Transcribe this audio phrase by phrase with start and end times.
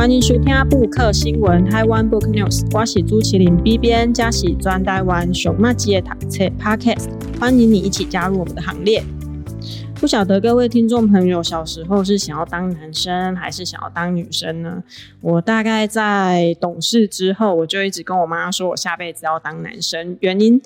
[0.00, 9.04] 欢迎收听布克新闻台湾 Book News，我是朱麒麟 B 编，加是专台湾熊麻吉的读册 Podcast，欢迎你一起加入我们的行列。
[9.96, 14.82] 不晓得各位听众朋友小时候是想要当男生还是想要当女生呢？
[15.20, 20.16] 我大概在懂事之后，我就一直跟我妈说，我下辈子要当男生。
[20.20, 20.58] 原因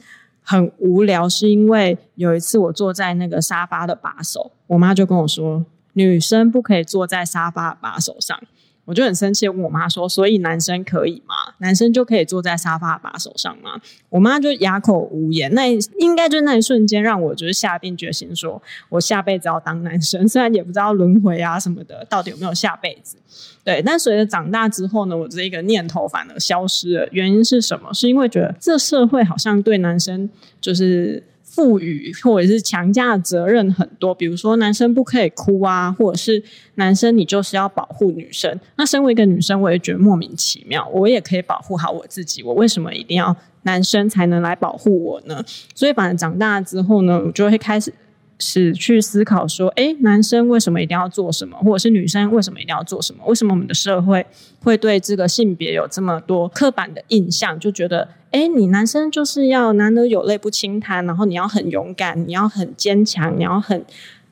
[0.44, 5.64] 很无聊，是因为有一次我坐在那个沙发的把手，我妈就跟我说，
[5.94, 8.38] 女生不可以坐在沙发把手上。
[8.84, 11.34] 我就很生气，问我妈说：“所以男生可以吗？
[11.58, 15.52] 男生就可以坐在沙发把手上吗？”我妈就哑口无言。
[15.54, 15.66] 那
[15.98, 20.26] 应该就那一瞬间，让我就是下定决心，说我下辈子要当男生。
[20.28, 23.16] 虽然也不知道轮回啊什么的，到底有没有下辈子。
[23.64, 27.08] 对，但随着长大之后呢，我这一个念头反而消失了。
[27.10, 27.92] 原因是什么？
[27.94, 30.28] 是因为觉得这社会好像对男生
[30.60, 31.22] 就是。
[31.54, 36.42] 赋予或者是强加的责任很多，比如说男生不可以哭啊，或者是
[36.74, 38.58] 男生你就是要保护女生。
[38.76, 40.88] 那身为一个女生，我也觉得莫名其妙。
[40.92, 45.44] 我也可以保护好我自己，我为什么一定要男生才能来保护我呢？
[45.74, 47.92] 所以反正长大之后呢，我就会开始。
[48.40, 53.22] 是去思考说，诶，男生为什么一定要做什么，或者是女生为什么一定要做什么？
[53.26, 54.26] 为什么我们的社会
[54.60, 57.58] 会对这个性别有这么多刻板的印象？
[57.60, 63.84] 就觉得，诶，你男生就是要男儿有泪不轻弹，然后你要很勇敢，你要很坚强，你要很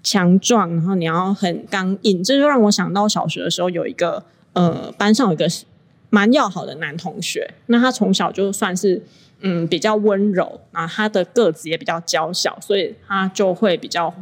[0.02, 2.20] 强壮，然后你要很刚硬。
[2.20, 5.46] 这就让我想到小学的时候有一个，呃，班上有一个
[6.10, 9.02] 蛮要好的男同学，那他从小就算是。
[9.44, 14.14] 嗯，比较温柔，然后他的个子也比较娇小，所以他就会比较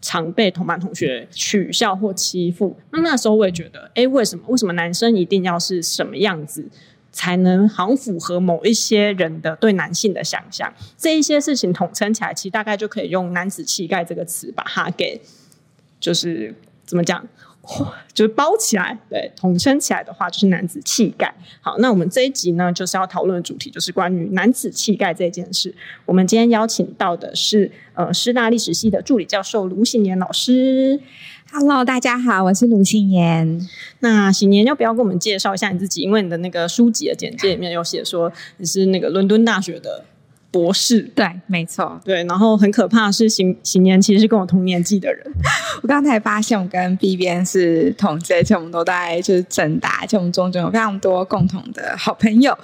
[0.00, 2.76] 常被同班同学取笑或欺负。
[2.90, 4.44] 那那时候我也觉得，诶，为什么？
[4.48, 6.68] 为什么男生一定要是什么样子，
[7.16, 10.70] 才能好像符合某一些人的对男性的想象？
[10.98, 15.18] 这一些事情统称起来，其实大概就可以用“男子气概”这个词把它给，
[15.98, 17.26] 就是怎么讲？
[18.12, 21.34] 就是包起来，对，统称起来的话就是男子气概。
[21.62, 25.74] 好，那我们这一集呢，就是要讨论的主题就是关于男子气概这件事。
[26.04, 31.00] 我们今天邀请到的是呃师大历史系的助理教授卢信年老师。
[31.52, 33.60] Hello，大家好，我是卢信妍。
[34.00, 36.02] 那信妍要不要跟我们介绍一下你自己？
[36.02, 40.04] 因为你的那个书籍的简介里面有写说你是那个伦敦大学的。
[40.52, 45.22] 博士，对，没错，对，然后很可怕的是，信信妍其实是跟我同年纪的人。
[45.82, 52.56] 我刚才发现我跟 B 编是同届，而且我们都在就是正大，而且我们中间有非常多共同的好朋友。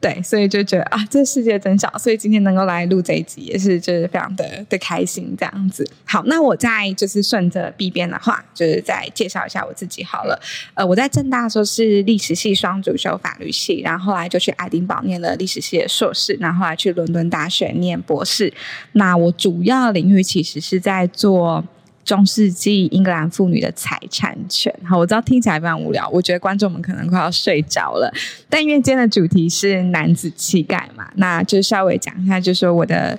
[0.00, 5.84] 对，所以就觉得啊，这世界真小，所以今天能够来录这一集也是就是非常的的开心这样子。
[6.04, 10.40] 好，那我再就是顺着 B 编的话，就是再介绍一下我自己好了。
[10.74, 18.54] 呃，我在政大的时候是历史系双主修法律系，然后后来就去爱丁堡念了历史系的硕士，然后后来去伦敦大学念博士。
[18.92, 21.64] 那我主要领域其实是在做。
[22.08, 28.10] 中世纪英格兰妇女的财产权，好，我知道听起来非常无聊，我觉得观众们可能快要睡着了。
[28.48, 33.18] 但因为今天的主题是男子气概嘛，那就稍微讲一下，就是说我的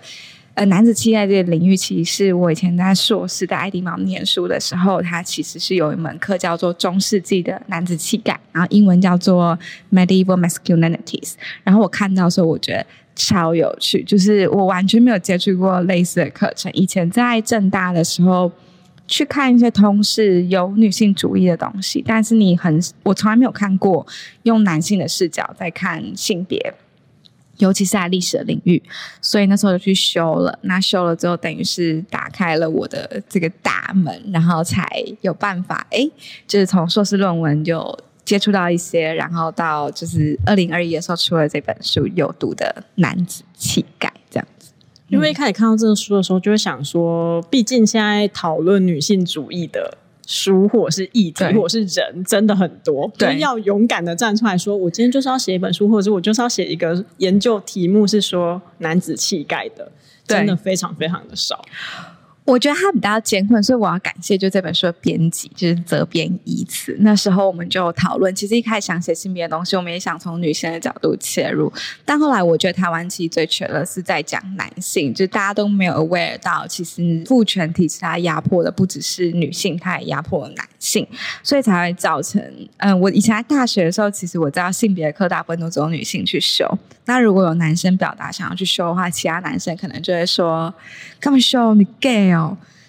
[0.55, 9.55] 呃男子气概这个领域，其实我以前在硕士在爱丁堡念书的时候，它其实是有一门课叫做中世纪的男子气概，然后英文叫做
[9.91, 11.33] Medieval Masculinities。
[11.63, 12.83] 然后我看到的时候，我觉得
[13.15, 16.71] 超有趣，就是我完全没有接触过类似的课程。
[16.73, 18.51] 以前在政大的时候。
[19.09, 24.05] 去看一些同事有女性主义的东西，但是你很，我从来没有看过
[24.43, 26.73] 用男性的视角在看性别，
[27.57, 28.81] 尤其是在历史的领域，
[29.19, 30.59] 所以那时候就去修了。
[30.61, 34.87] 那修了之后，等于是打开了我的这个大门，然后才
[35.21, 36.09] 有办法，诶，
[36.47, 44.13] 就是从硕士论文就接触到一些，然后到就是二零二一的时候出了这本书，有毒的男子气概。
[44.29, 44.47] 这样
[45.09, 49.97] 因为一开始看到这个书的时候，就会想说，毕竟现在讨论女性主义的
[50.27, 59.91] 书或者是议题或者是人真的很多，对，要勇敢的站出来说，我今天就是要写一本书，或者是我就是要写一个研究题目是说男子气概的，
[60.25, 61.65] 真的非常非常的少。
[62.49, 66.97] 我觉得他比较艰困，所以我要感谢就这本书的编辑，就是责编一词。
[67.01, 71.71] 那时候我们就讨论，其实一开始想写性别的东西，我们也想从女性的角度切入，
[72.03, 81.07] 但后来我觉得台湾其实最缺的是在讲男性，就大家都没有 aware 到，其实父权体制它压迫的不只是女性，它也压迫了男性，
[81.43, 82.41] 所以才会造成，
[82.77, 86.67] 嗯，我以前在大学的时候，其实我知道性别的课大部分都只有女性去修，
[87.05, 90.73] 那如果有男生表达想要去修的话，其他男生可能就会说，
[91.19, 91.75] 干嘛修？
[91.75, 92.38] 你 gay 哦。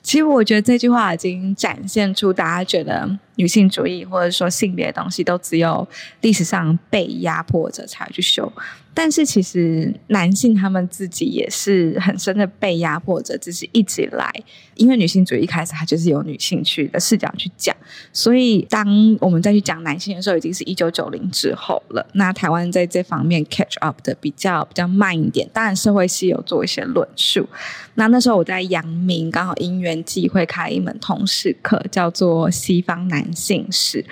[0.03, 5.87] 其实我觉得这句话已经展现出大家觉得女性主义或者说性别的东西，都只有
[6.23, 8.51] 历史上被压迫者才去修。
[8.93, 14.31] 但是其实男性他们自己也是很深的被压迫者，只是一直以来，
[14.75, 17.75] 因为女性主义一开始它就是由女性去的视角去讲，
[18.13, 18.87] 所以当
[19.21, 22.07] 我们再去讲男性的时候，已经是一九九零之后了。
[22.15, 27.49] 那台湾在这方面 catch up 的比较比较慢一点，当然社会系有做一些论述。
[27.95, 34.05] 那那时候我在阳明，刚好因缘际会开一门通识课，叫做西方男性史。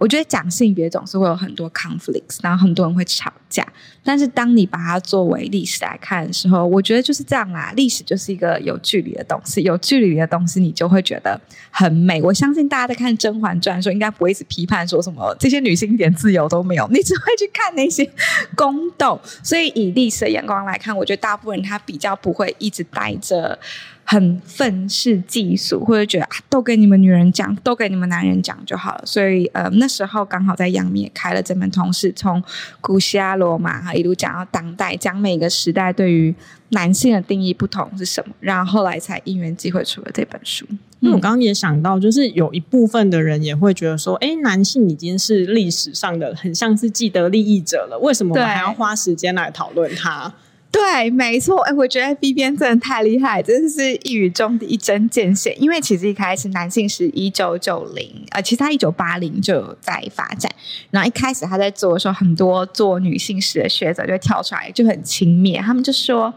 [0.00, 3.66] 我觉得讲性别总是会有很多 conflicts，然后很多人会吵架。
[4.02, 7.70] 但是当你把它作为历史来看的时候，我觉得就是这样啦。
[7.76, 11.38] 历史就是一个有距离的东西，有距离的东西你就会觉得
[11.70, 12.22] 很美。
[12.22, 18.10] 我相信大家在看《甄嬛传》的时候，应该不会一直批判说什么这些女性一点自由都没有，你只会去看那些
[18.56, 19.20] 宫斗。
[19.42, 23.58] 所以以历史的眼光来看，我觉得大部分人他比较不会一直带着。
[24.04, 29.02] 很愤世嫉俗，或者觉得啊，都给你们女人讲，都给你们男人讲就好了。
[29.04, 32.42] 所以，呃，那时候刚好在阳明也开了这门通识，从
[32.80, 36.34] 古希腊罗马哈一路讲到当代，讲每个时代对于
[36.70, 40.66] 男性的定义不同是什么，然后后来才因缘机会出了这本书。
[41.02, 50.34] 那我刚刚也想到，就是有一部分的人也会觉得说，哎，男性已经是历史上的很像是既得利益者了，为什么我们还要花时间来讨论他？
[50.72, 55.52] 对，没错，哎，我觉得 B 编真的太厉害，真的是一语中的一针见血。
[55.58, 60.50] 因为其实一开始男性是一九九零，呃，其实他一九八零就在发展。
[60.90, 66.32] 然后一开始他在做的时候，很多做女性史的学者就跳出来，就很轻蔑，他们就说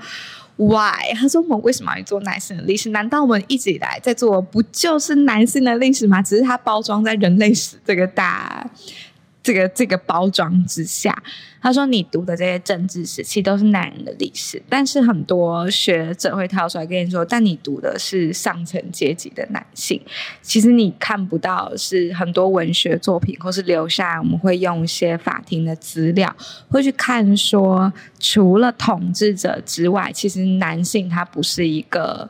[0.57, 2.89] ：“Why？” 他说：“我们为什么要做男性的历史？
[2.89, 6.21] 难道我们一直以来在做不就是男性的历史吗？
[6.23, 8.67] 只是它包装在人类史这个大。”
[9.43, 11.21] 这个这个包装之下，
[11.61, 20.01] 他说你读的这些政治史其实都是男人的历史，但是很多学者会跳出来跟你说，但你读的是上层阶级的男性，
[20.41, 26.33] 其实你看不到是很多文学作品，或是留下来我们会用一些法庭的资料，
[26.69, 32.29] 会去看说，除了统治者之外，其实男性他不是一个。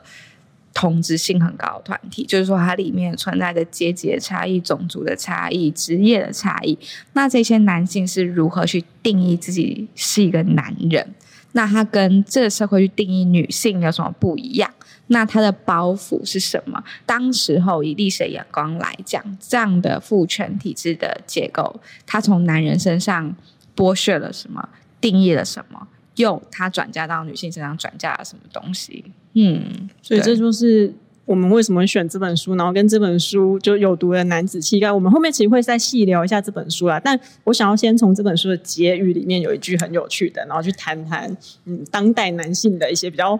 [0.74, 6.76] 同质性很高的团体，就是说它里面存在的阶级的差异、种族的差异、职业的差异。
[7.12, 11.14] 那这些男性是如何去定义自己是一个男人？
[11.52, 14.68] 那他跟这个社会去定义女性有什么不一样？
[15.06, 16.82] 那他的包袱是什么？
[17.06, 23.36] 当时候以历史眼光来讲，这样的父权体制的结构，他从男人身上
[23.76, 24.68] 剥削了什么？
[25.00, 25.86] 定义了什么？
[26.16, 29.04] 又他转嫁到女性身上，转嫁了什么东西？
[29.34, 30.94] 嗯，所以这就是
[31.24, 34.90] 我们为什么会选这本书，然后跟这本书就有毒的男子气概。
[34.90, 43.38] 我们后面其实会再细聊一下这本书啦，但我想要先从这本书的结语里面有一句很有趣的，然后去谈谈嗯当代男性的一些比较。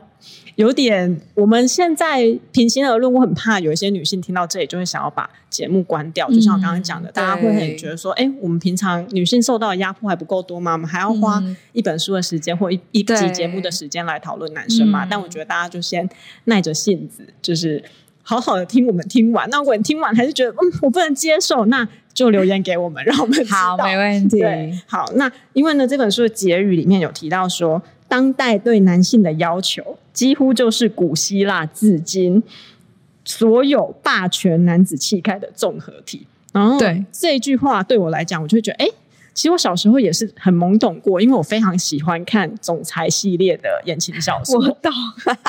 [0.55, 6.29] 有点，我们现在平心而论，我很怕有一些女性听到这里就会想要把节目关掉。
[6.29, 10.73] 就像我刚刚讲的，嗯、大家会很觉得说，哎，我们平常女性受到的压迫还不够多吗？
[10.73, 11.43] 我们还要花
[11.73, 15.05] 一本书的时间或一一集节目的时间来讨论男生吗？
[15.11, 16.09] 但我觉得大家就先
[16.45, 17.74] 耐着性子，就是
[18.23, 19.49] 好好的听我们听完。
[19.51, 23.77] 那如果你听完还是觉得，嗯，我不能接受，那就留言给我们，让我们知道。
[23.77, 24.41] 好，没问题。
[24.41, 29.99] 对，好，那因为呢，这本书的结语里面有提到说，当代对男性的要求。
[30.13, 32.41] 几乎就是古希腊至今
[33.25, 36.25] 所有霸权男子气概的综合体。
[36.53, 38.89] 然后，对这句话对我来讲，我就会觉得，哎，
[39.35, 44.57] 其实我小时候也是很懵懂过，因为我非常喜欢看总裁系列的言情小说。
[44.57, 44.93] 我懂，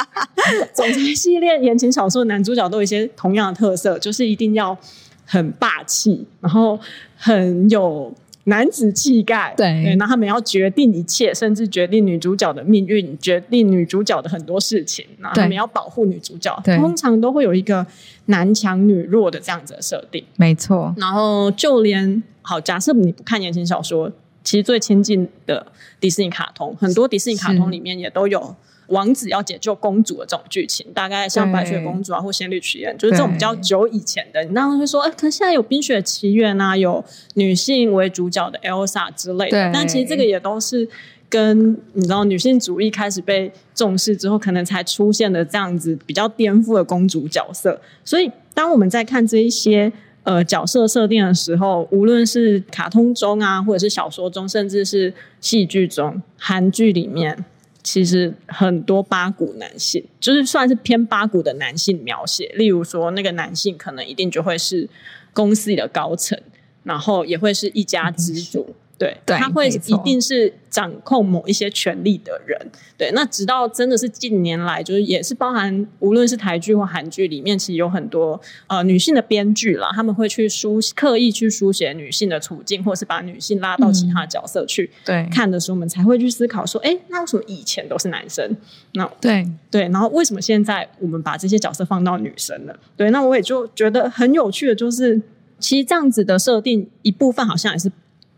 [0.73, 4.77] 总裁系列言情小说的男主角都有一些同样的特色，就是一定要
[5.25, 6.79] 很霸气，然后
[7.15, 8.13] 很有。
[8.45, 17.85] 男子气概，对，对，那他们要决定一切，甚至决定女主角的命运，决定女主角的很多事情，然后他们要保护女主角，通常都会有一个
[18.25, 20.93] 男强女弱的这样子的设定，没错。
[20.97, 24.11] 然后就连好，假设你不看言情小说，
[24.43, 25.65] 其实最亲近的
[25.99, 28.55] 迪士尼卡通，很多迪士尼卡通里面也都有。
[28.87, 34.43] 王子要解救公主的这种剧情，大概像白雪公主啊，或仙女奇缘，就是这种比较久以前的。
[34.43, 39.71] 你当然会说，哎、欸，可现在有冰雪奇缘啊，有女性为主角的 Elsa 之类的。
[39.73, 40.87] 但其实这个也都是
[41.27, 47.81] 跟你知道女性主义开始被重视之后，可能才出现的这样子比较颠覆的公主角色。
[48.03, 49.91] 所以，当我们在看这一些
[50.23, 57.43] 呃角色设定的时候，无论是卡通中啊，或者是小说中，甚至是戏剧中、韩剧里面。
[57.85, 62.51] 其实很多八股男性，就是算是偏八股的男性描写。
[62.55, 64.89] 例如说，那个男性可能一定就会是
[65.33, 66.35] 公司里的高层，
[66.81, 72.57] 然后也会是一家之主，对，对他会一定是掌控某一些权力的人。
[72.97, 88.55] 对，那直到真的是近年来，就是也是包含无论是台剧或韩剧里面，其实有很多呃女性的编剧啦，他们会去书刻意去书写女性的处境，或是把女性拉到其他角色去对看的时候，我们才会去思考说，哎，那为什么以前都是男生？
[88.93, 92.79] 那对对，然后为什么现在我们把这些角色放到女生了？
[92.95, 95.21] 对，那我也就觉得很有趣的，就是
[95.59, 97.91] 其实这样子的设定，一部分好像也是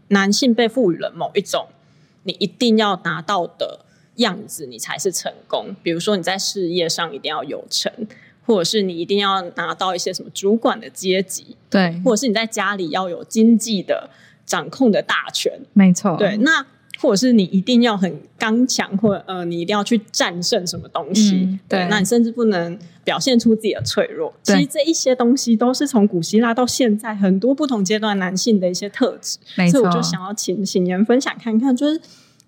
[0.10, 1.68] 男性被赋予了某一种
[2.24, 3.86] 你一定要达到的
[4.16, 5.76] 样子，你才是成功。
[5.84, 7.92] 比如说你在事业上一定要有成，
[8.46, 14.10] 或者是你一定要拿到一些什么主管的阶级，对，或者是你在家里要有经济的
[14.46, 15.60] 掌控的大权。
[15.74, 16.66] 没错，对，那。
[17.00, 24.34] 或者是你一定要很刚强，或者呃，你一定要去战胜什么东西，嗯、对，对，那你甚至不能表现出自己的脆弱。
[24.44, 29.38] 其实这一些东西都是从古希腊到现在很多不同阶段男性的一些特质。
[29.56, 32.02] 没错，所以我就想要请请您分享看看，就是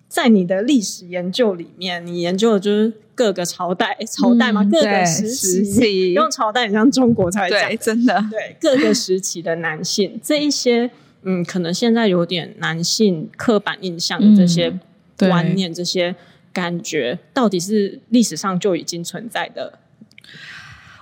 [0.08, 6.12] 在你的历史研究里面，你研究的就是各个朝代，朝代嘛，嗯、各个时期，时期。
[6.14, 10.18] 用朝代很像中国才讲，对，真的，对各个时期的男性。
[10.22, 10.90] 这一些，
[11.22, 14.68] 嗯，可能现在有点男性刻板印象的这些。
[14.68, 14.80] 嗯
[15.28, 16.16] 观念这些
[16.50, 19.78] 感觉到底是历史上就已经存在的？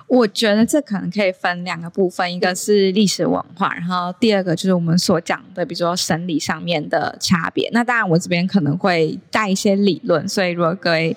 [0.08, 7.70] 我觉得这可能可以分两个部分，一个是历史文化，然后第二个就是我们所讲的，比如说生理上面的差别。
[7.72, 11.16] 那当然，我这边可能会带一些理论，所以如果各位。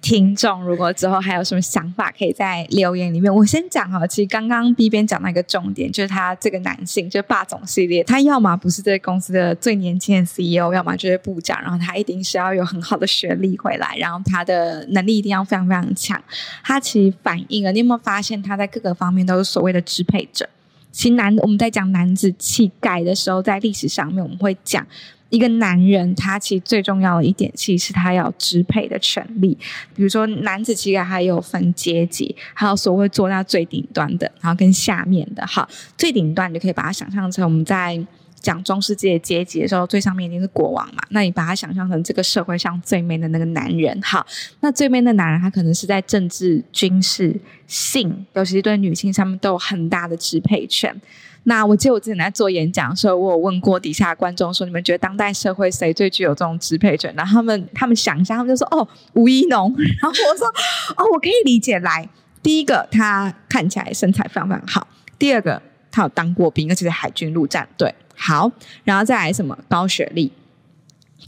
[0.00, 3.34] 听众，如果之后还有什么想法，可以在留言里面。
[3.34, 16.22] 我先讲哈，其实刚刚 B 边讲到一个重点，就是他这个男性，就是霸总系列，他要么不是这个公司的最年轻的 CEO，要么就是部长，然后他一定是要有很好的学历回来，然后他的能力一定要非常非常强。
[16.62, 20.48] 他其实反映了，你有没有发现他在各个方面都是所谓的支配者？
[20.92, 24.86] 其实男，我们在讲男子气概的时候，在历史上面我们会讲。
[25.28, 29.58] 一个男人，他其实最重要的一点，其实是他要支配的权利。
[29.94, 35.44] 比如说，男子气概还有分阶级，还有所谓做到最顶端的，然后跟下面的。
[35.46, 35.68] 好，
[35.98, 37.98] 最顶端你就可以把它想象成我们在
[38.40, 41.02] 讲中世纪的阶级的时候，最上面一定是国王嘛。
[41.10, 44.00] 那你把它想象成这个社会上最 man 的那个男人。
[44.02, 44.24] 好，
[44.60, 47.34] 那最 man 的男人，他可能是在政治、军事、
[47.66, 50.94] 性，尤其是对女性上面都有很大的支配权。
[51.48, 59.72] 那我记得我之前在做演讲的时候，我有问过底下的观众说：“你们觉得当代社会谁最具有这种支配权？”然后他们他们想一下，他们就说：“哦，吴一农。”
[60.02, 60.48] 然后我说
[60.98, 61.78] ：“哦，我可以理解。
[61.78, 62.08] 来，
[62.42, 64.84] 第一个他看起来身材非常非常好；
[65.20, 65.62] 第二个
[65.92, 67.94] 他有当过兵，而且是海军陆战队。
[68.16, 68.50] 好，
[68.82, 70.32] 然后再来什么高学历，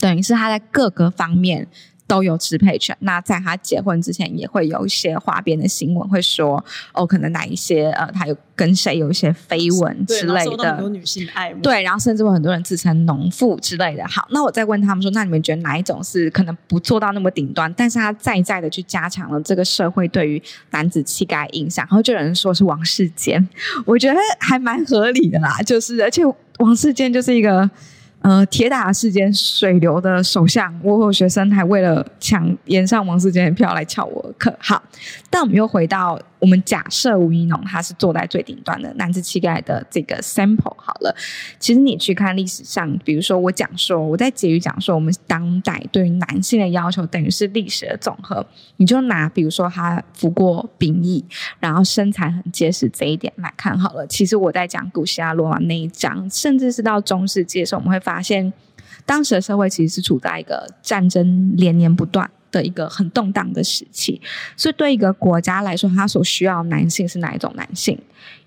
[0.00, 1.68] 等于是他在各个方面。”
[2.08, 2.96] 都有支配权。
[3.00, 10.72] 那在他结婚之前，也会有一些花边的新闻，会说哦，可能哪一些呃，他有跟谁有一些绯闻之类的。
[10.72, 11.60] 很多女性的爱慕。
[11.60, 14.04] 对，然后甚至有很多人自称农妇之类的。
[14.08, 21.86] 好，那我再问他们说，那你们觉得哪一种是可能不做到那么顶端，但是他再再的去加强了这个社会对于男子气概印象？
[21.90, 23.46] 然后就有人说是王世坚，
[23.84, 25.58] 我觉得还蛮合理的啦。
[25.66, 26.22] 就是而且
[26.58, 27.70] 王世坚就是一个。
[28.20, 34.54] 呃，铁打世间水流的首相，我有学生还为了抢延上王世坚的票来翘我课。
[34.58, 34.82] 好，
[35.30, 36.18] 但我们又回到。
[36.38, 41.14] 我们假设吴一农他是坐在最顶端的男子气概的这个 sample 好了，
[41.58, 51.24] 其实你去看历史上，比如说我讲说我在结语讲说，我们当代对于男性的要求等于是历史的总和，你就拿比如说他服过兵役，
[51.58, 54.06] 然后身材很结实这一点来看好了。
[54.06, 58.52] 其实我在讲古希腊罗马那一章，甚至是到中世纪的时候，我们会发现
[59.04, 62.30] 当时的社会其实是处在一个战争连年不断。
[62.50, 64.20] 的一个很动荡的时期，
[64.56, 67.98] 所以对一个国家来说，他所需要男性是哪一种男性？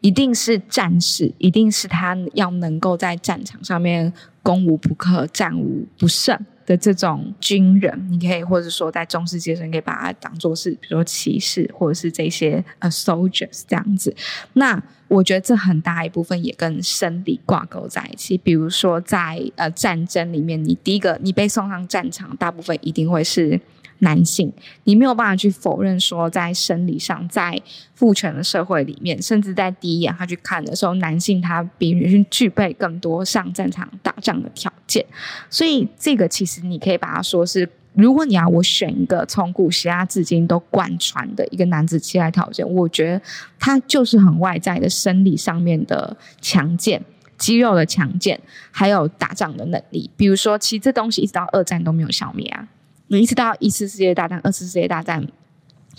[0.02, 8.08] 一定是战士，一定是他要能够在战场上面攻无不克、战无不胜的这种军人。
[8.10, 14.16] 你可以或者说在中世纪，你可以把它当做是，比如说骑士，或者是这些呃 soldiers 这样子。
[14.54, 18.38] 那我觉得这很大一部分也跟生理挂钩在一起。
[18.38, 23.60] 比如说在呃战争里面，你第一个你被送上战场，大部分一定会是。
[24.02, 24.52] 男性，
[24.84, 27.60] 你没有办法去否认说，在生理上，在
[27.94, 35.06] 父权的社会里面，甚至在第一眼他去看的时候，男性他比女性具备更多上战场打仗的条件。
[35.50, 43.22] 所以，这个其实你可以把它说是，如果你要我选一个从古希腊至今都贯穿的一个男子气概条件，我觉得
[43.60, 47.04] 它就是很外在的生理上面的强健、
[47.38, 48.42] 肌肉的强健，
[48.72, 50.10] 还有打仗的能力。
[50.18, 52.68] 比如说，其实这东西一直到二战都没有消灭啊。
[53.12, 55.28] 你一直到一次世界大战、二次世界大战，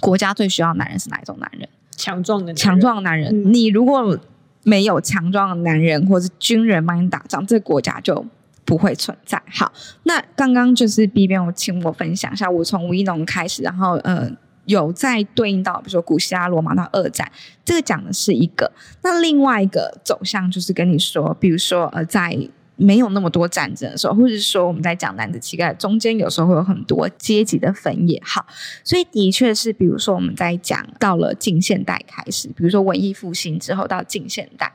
[0.00, 1.68] 国家最需要的男人是哪一种男人？
[1.94, 3.30] 强壮的、强壮的男人。
[3.30, 4.18] 嗯、你如果
[4.62, 8.24] 没有强壮的男人，或是军人帮你打仗，这个国家就
[8.64, 9.40] 不会存在。
[9.50, 9.70] 好，
[10.04, 14.30] 那刚刚就是 B 边，我请我分享一下，我从吴一农开始，然后呃，
[14.64, 17.30] 有在对应到，比如说古希腊罗马到二战，
[17.62, 18.72] 这个讲的是一个。
[19.02, 28.20] 那另外一个走向就是跟你说，比如说呃，在没有那么多战争的时候，或者是说我们在讲男子气概中间，有时候会有很多阶级的分野。
[28.24, 28.46] 好，
[28.82, 34.72] 所以的确是，比如说我们在讲到了近现代开始，比如说文艺复兴之后到近现代，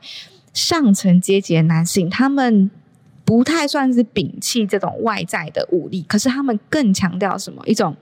[0.52, 2.70] 上层阶级的男性他们。
[3.24, 7.62] 不太算是摒弃这种外在的武力，可是他们更强调什么？
[7.66, 7.94] 一种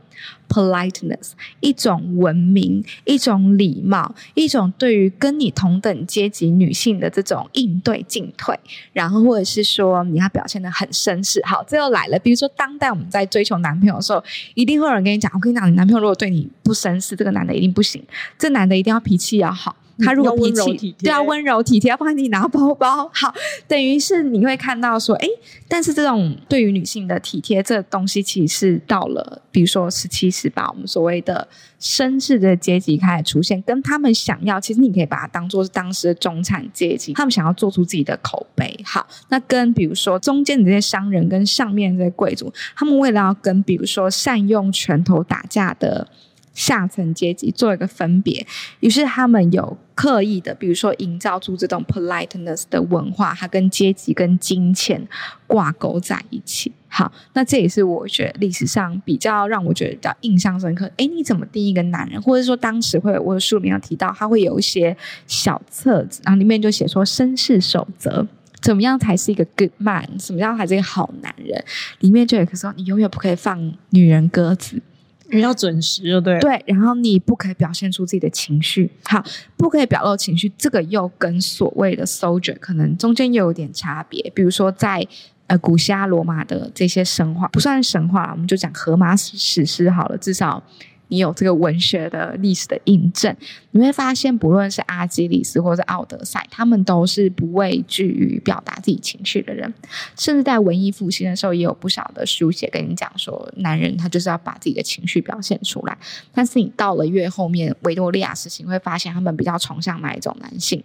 [0.49, 8.58] politeness，一种文明，一种礼貌，一种对于跟你同等阶级女性的这种应对进退，
[8.92, 11.40] 然后或者是说你要表现得很绅士。
[11.44, 12.18] 好，这又来了。
[12.18, 14.23] 比如说，当代我们在追求男朋友的时候，
[14.54, 18.02] 一定会有人跟你讲：“我跟你讲，你男朋友如果对你不绅士，这个男的一定不行。
[18.38, 23.34] 这男的一定要脾气要好。”他如果脾气对啊温柔体贴，要帮你拿包包，好，
[23.66, 25.28] 等于是你会看到说，哎，
[25.68, 31.48] 但是这种对于女性的体贴，这东西其实是到了，比如说十七、十八，我们所谓的
[31.80, 38.78] 绅士的阶级开始出现，跟他们想要，其实你可以把它当做是当时的中产阶级，他们想要做出自己的口碑。
[38.84, 46.06] 好，那跟比如说中间的这些商人跟上面这些贵族，他们为了要跟比如说善用拳头打架的。
[46.56, 48.44] 下层阶级做一个分别，
[48.80, 55.06] 于是他们有刻意的，比如说营造出这种 politeness 的文化，它跟阶级跟金钱
[55.46, 56.72] 挂钩在一起。
[56.88, 60.90] 好，那这也是我觉得历史上比较让我觉得比较印象深刻。
[60.96, 62.20] 诶，你怎么定义一个男人？
[62.22, 64.96] 或者说当时会有我的书里面有提到，他会有一些
[65.26, 68.26] 小册子，然后里面就写说绅士守则，
[68.62, 70.08] 怎么样才是一个 good man？
[70.16, 71.62] 怎么样才是一个好男人？
[72.00, 74.80] 里面就有一个说，你永远不可以放女人鸽子。
[75.30, 76.38] 你要准时，就对。
[76.40, 79.25] 对，然后你不可以表现出自己的情绪，好，
[79.56, 80.50] 不可以表露情绪。
[80.56, 84.30] 这个又跟所谓的 soldier 可能中间又有点差别。
[84.35, 85.06] 比如说在
[85.47, 90.62] 呃古希腊罗马的这些神话，不算神话，我们就讲荷马史史诗好了，至少。
[91.08, 93.34] 你有这个文学的历史的印证，
[93.70, 99.72] 你会发现，不论是阿基里斯或者奥德赛，他们都是不畏惧于表达自己情绪的人。
[100.16, 105.96] 甚至在文艺复兴的时候，也有不少的书写跟你讲说，男人他就是要把自己的情绪表现出来。
[106.32, 110.82] 但是你到了越后面维多利亚时期，你会发现他们比较崇尚哪一种男性？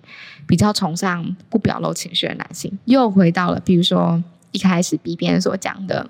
[0.47, 2.71] 比较崇尚不表露情绪的男性。
[2.85, 6.09] 又回到了，比如说一开始 B 边所讲的。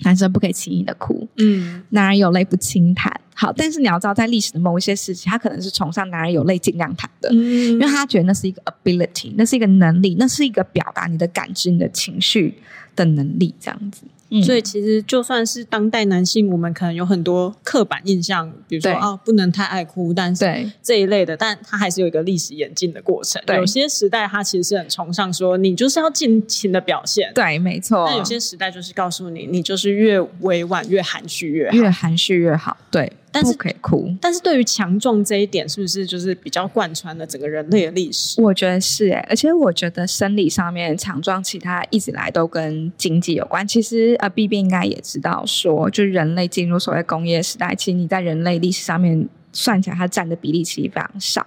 [0.00, 3.18] 男生不可以轻易的哭，嗯，男人有泪不轻弹。
[3.38, 12.54] 好，但是你要知道，在历史的某一些时期，他可能是崇尚男人有泪尽量谈的，嗯，因为他觉得那是一个 ability，那是一个能力，那是一个表达你的感知、你的情绪
[12.96, 14.04] 的能力，这样子。
[14.28, 20.44] 嗯、所以其实就算是当代男性，我们可能有很多刻板印象，比如说哦，不能太爱哭，但是
[20.82, 23.40] 这一类的，但他还是有一个历史演进的过程。
[23.54, 27.30] 有些时代他其实是很崇尚说，你就是要尽情的表现。
[27.34, 28.04] 对，没错。
[28.08, 32.76] 但有些时代就是告诉你，你就是越委婉、越含蓄越好，越含蓄越好。
[32.90, 33.12] 对。
[33.36, 38.40] 但是可以哭，但是对于强壮这一点，是不是就是比较贯穿了整个人类的历史？
[38.40, 43.66] 我觉得是诶，而且我觉得生理上面强壮，其他一直来都跟经济有关。
[43.66, 51.46] 其实呃，B B 应该也知道说，就人类进入所谓工业时代，其实你在人类历史上面算起来，它占的比例其实非常少。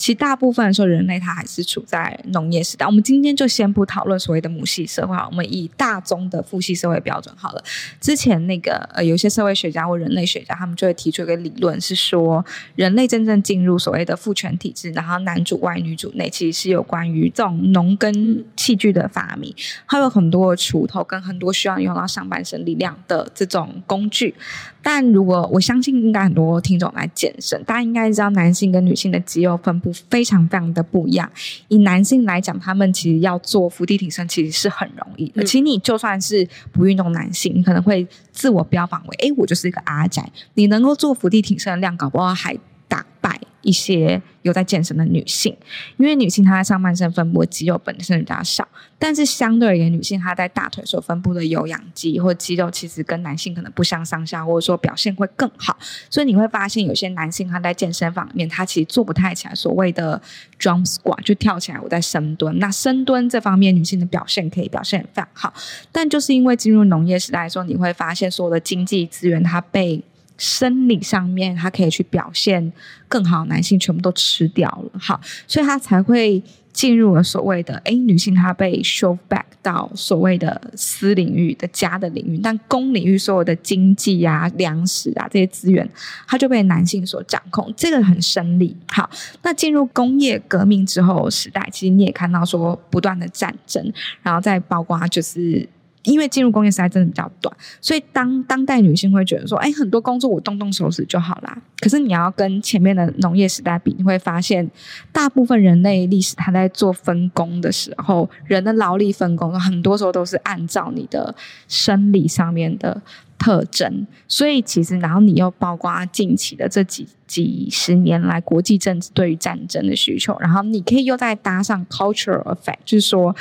[0.00, 2.86] 其实大部分说，人类它还是处在农业时代。
[2.86, 7.62] 我们今天就先不讨论所谓的母系社会，我们以大宗的父系社会标准好了。
[8.00, 12.42] 之前那个呃，有些社会学家或人类学家，他们就会提出一个理论，是说
[12.76, 24.34] 人类真正进入所谓的父权体制，然后男主外女主内，其实是有关于这种农耕器具的发明，还有很多锄头跟很多需要用到上半身力量的这种工具。
[24.82, 31.30] 但如果我相信，应该很多听众来健身，大家应该知道男性跟女性的肌肉分布非常非常的不一样。
[31.68, 35.42] 以男性来讲，他们其实要做伏地挺身，其实是很容易的。
[35.44, 40.30] 其实你就算是不运动男性，你可能会自我标榜为：诶，我就是一个阿宅。
[40.54, 42.56] 你能够做伏地挺身的量，搞不好还
[42.88, 45.56] 打败一些有在健身的女性，
[45.96, 48.66] 因为女性她在上半身分布的肌肉本身比较少，
[48.98, 55.78] 但是相对而言，女性她在大腿所分布的有氧肌或肌肉其实跟男性可能不相上下，或者说表现会更好。
[56.08, 60.20] 所以你会发现，有些男性他在健身房里面，他其实做不太起来所谓的
[60.58, 62.58] jump squat，就跳起来我在深蹲。
[62.58, 65.52] 那深蹲这方面，女性的表现可以表现非常好，
[65.92, 70.02] 但就是因为进入农业时代的时候，你会发现所有的经济资源它被。
[70.40, 72.72] 生理上面，他可以去表现
[73.06, 85.86] 更好，男性全部都吃掉了，好，所以他才会进入了所谓的，哎，女性她被 show back 到所谓的私领域的家的领域，但公领域所有的经济啊、粮食啊这些资源，
[86.26, 88.74] 它就被男性所掌控，这个很生理。
[88.88, 89.10] 好，
[89.42, 95.68] 那进入工业革命之后时代，其实你也看到说不断的战争，然后再包括就是。
[96.04, 101.56] 因为进入工业时代真的比较短，所以当当代女性会觉得说，哎，很多工作我动动手指就好啦。
[101.78, 104.70] 可是你要跟前面的农业时代比，你会发现，
[105.12, 111.34] 大部分人类历史它在做分工的时候，人的劳力分工很多时候都是按照你的
[111.68, 113.02] 生理上面的
[113.38, 114.06] 特征。
[114.26, 123.36] 所以其实，然后你又包括近期的这几几十年来国际政治对于战争的需求，然后你可以又再搭上 cultural effect，就是说。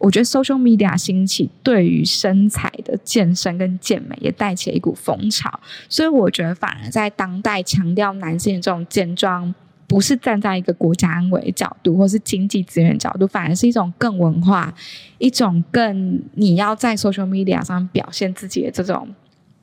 [0.00, 5.60] 我觉得 social media 兴起，对于身材的健身跟健美也带起了一股风潮，
[5.90, 9.54] 所以我觉得反而在当代强调男性的这种健壮，
[9.86, 14.74] 不是站在一个国家安危的角度，或是经济资源角度，反而是一种更文化，
[15.18, 19.06] 一种更你要在 social media 上表现自己的这种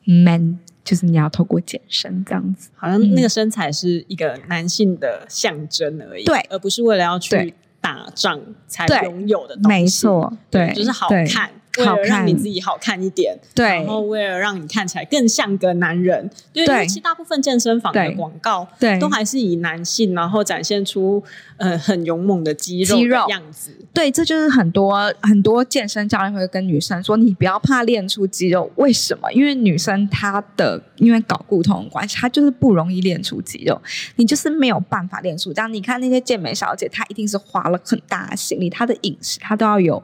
[0.05, 7.55] man，就是你要透过健身这样子，好像那个身材是一个男性的象征而已，对，而不是为了要去。
[7.81, 11.51] 打仗才拥有的东西，没错，对，就是好看。
[11.77, 21.23] 为了让你自己好看一点，对，然后为了让你看起来更像个男人，对，因为其实大部分健身房的广告，对，都还是以男性，然后展现出
[21.57, 29.31] 呃很勇猛的肌肉的样子，对，这就是很多很多健身教练会跟女生说，你不要怕练出肌肉，为什么？
[29.31, 33.79] 因为女生她的因为搞固酮的关系，她就是不容易练出肌肉，
[34.15, 35.53] 你就是没有办法练出。
[35.53, 35.67] 这样。
[35.71, 40.01] 你看那些健美小姐，她一定是花了很大的心力，她的饮食她都要有。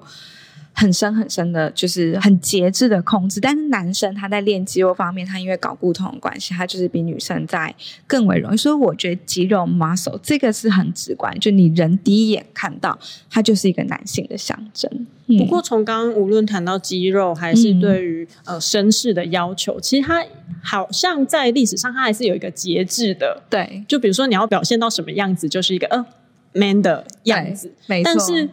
[0.73, 3.39] 很深很深的，就是很节制的控制。
[3.39, 7.73] 但是男生他在练肌肉方面，他因为搞固酮的关系，他就是比女生在
[8.07, 8.57] 更为容易。
[8.57, 12.97] 所以我觉得肌肉 muscle 这个是很直观，就你人第一眼看到，
[13.29, 14.89] 它就是一个男性的象征。
[15.27, 20.21] 嗯、不过从刚刚无论谈到肌肉，还是对于、嗯、呃绅士的要求，其实它
[20.61, 23.41] 好像在历史上，它还是有一个节制的。
[23.49, 26.05] 对，就比如说你要表现到什么样子，就是一个呃
[26.53, 27.71] man 的样子。
[27.87, 28.11] 没错。
[28.11, 28.49] 但是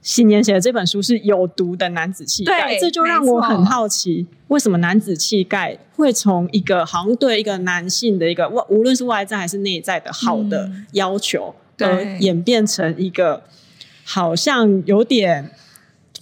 [0.00, 13.42] 喜年写的这本书是有毒的男子气概，对，这就让我很好奇，为什么男子气概会从一个好像对一个男性的一个无论是外在还是内在的好的要求，嗯、对，演变成一个
[14.04, 15.50] 好像有点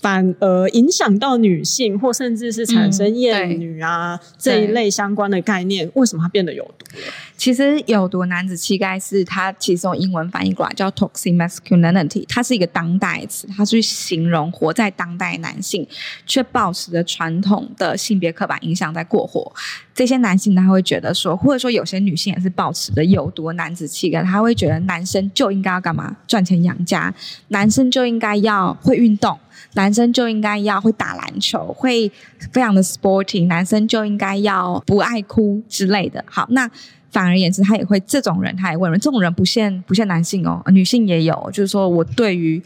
[0.00, 7.12] 反而影响到女性，或甚至是产生厌女啊、嗯、这一类相关的概念，为什么它变得有毒了？
[7.46, 15.87] 其实有毒男子气概是它其实用英文翻译过来叫 toxic masculinity，它是一个当代词，它去形容活在当代男性
[16.26, 19.54] 却保持着传统的性别刻板印象在过活。
[19.94, 26.16] 这些男性他会觉得说，或者说有些女性也是保持着有毒男子气概，他会觉得男生就应该要干嘛？
[26.26, 27.14] 赚钱养家，
[27.48, 29.38] 男生就应该要会运动，
[29.74, 32.11] 男生就应该要会打篮球，会
[32.50, 36.24] 非常的 sporting，男生就应该要不爱哭之类的。
[36.26, 36.68] 好，那。
[37.16, 41.50] 反而言之，他也会这种人，他也问了，这种人不限不限男性哦，女性也有。
[41.50, 42.62] 就是说我对于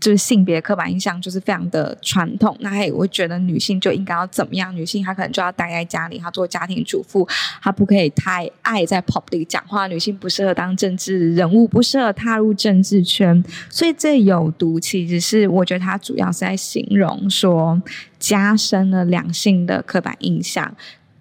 [0.00, 4.74] 就是性别刻板印象就是非常的传统，那他也会觉得女性就应该要怎么样？
[4.74, 7.24] 女性她可能就要待在家里，她做家庭主妇，
[7.62, 9.86] 她不可以太爱在 public 讲话。
[9.86, 13.44] 女性不适合当政治人物，不适合踏入政治圈。
[13.70, 17.80] 所以这有毒，其实是我觉得他主要是在形容说，
[18.18, 20.74] 加深了两性的刻板印象。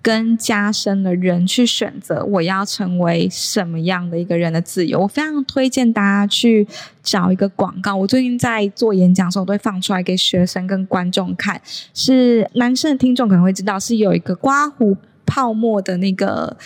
[0.03, 6.67] 跟加深的人去选择我要成为什么样的一个人的自由，我非常推荐大家去
[7.01, 7.95] 找一个广告。
[7.95, 11.59] 我最近在做演讲的时候，都会放出来给学生跟观众看。
[11.93, 16.57] 是男生的听众可能会知道，是有一个刮胡泡沫的那个。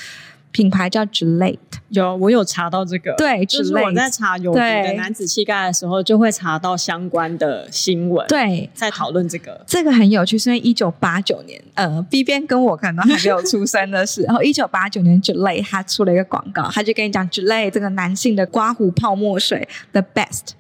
[0.58, 20.54] 品牌叫 Gillette，有我有查到这个，对，就是我在查有毒的男子气概的时候，就会查到相关的新闻，对，在讨论这个，这个很有趣，是因为一九八九年，呃，B 边跟我可能还没有出生的时候， 一九八九年 Gillette 他出了一个广告，他就跟你讲 Gillette 这个男性的刮胡泡沫水，the best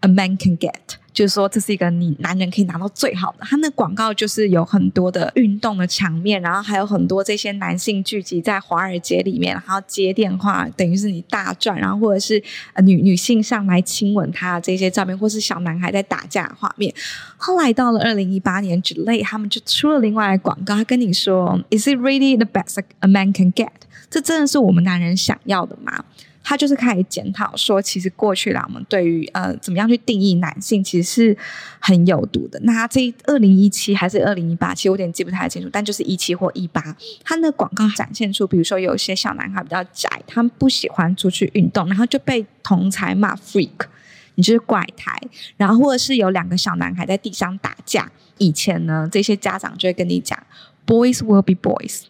[0.00, 0.74] a man can get。
[1.12, 3.38] 就是说，这是一个你男人可以拿到最好的。
[3.40, 11.76] 他那广告就是有很多的运动的场面，然后还有很多这些男性聚集在华尔街里面，然后接电话，等于是你大赚。
[11.76, 12.40] 然后或者是
[12.84, 16.94] 女女性上来亲吻他这些照片，或是小男孩在打架的画面。
[17.36, 23.68] 后来到了二零一八年之类，他们就出了另外一个广告，他跟你说：“Is it really the best a man can get？”
[24.08, 26.04] 这真的是我们男人想要的吗？
[26.50, 31.38] 他就是开始检讨说，其实过去来我们对于呃怎么样去定义男性，其实是
[31.78, 32.58] 很有毒的。
[32.64, 36.82] 那他这二零一七还是二零一八，其实我有点记不太清楚，但就是一七或一八，
[37.22, 43.86] 他那广告展现出，比如说有些小男孩比较宅，他们不喜欢出去运动，然后就被同才骂 freak，
[44.34, 45.16] 你就是怪胎。
[45.56, 50.36] 然后或者是有两个小男孩在地上打架，以前呢这些家长就会跟你讲
[50.84, 52.09] ，boys will be boys。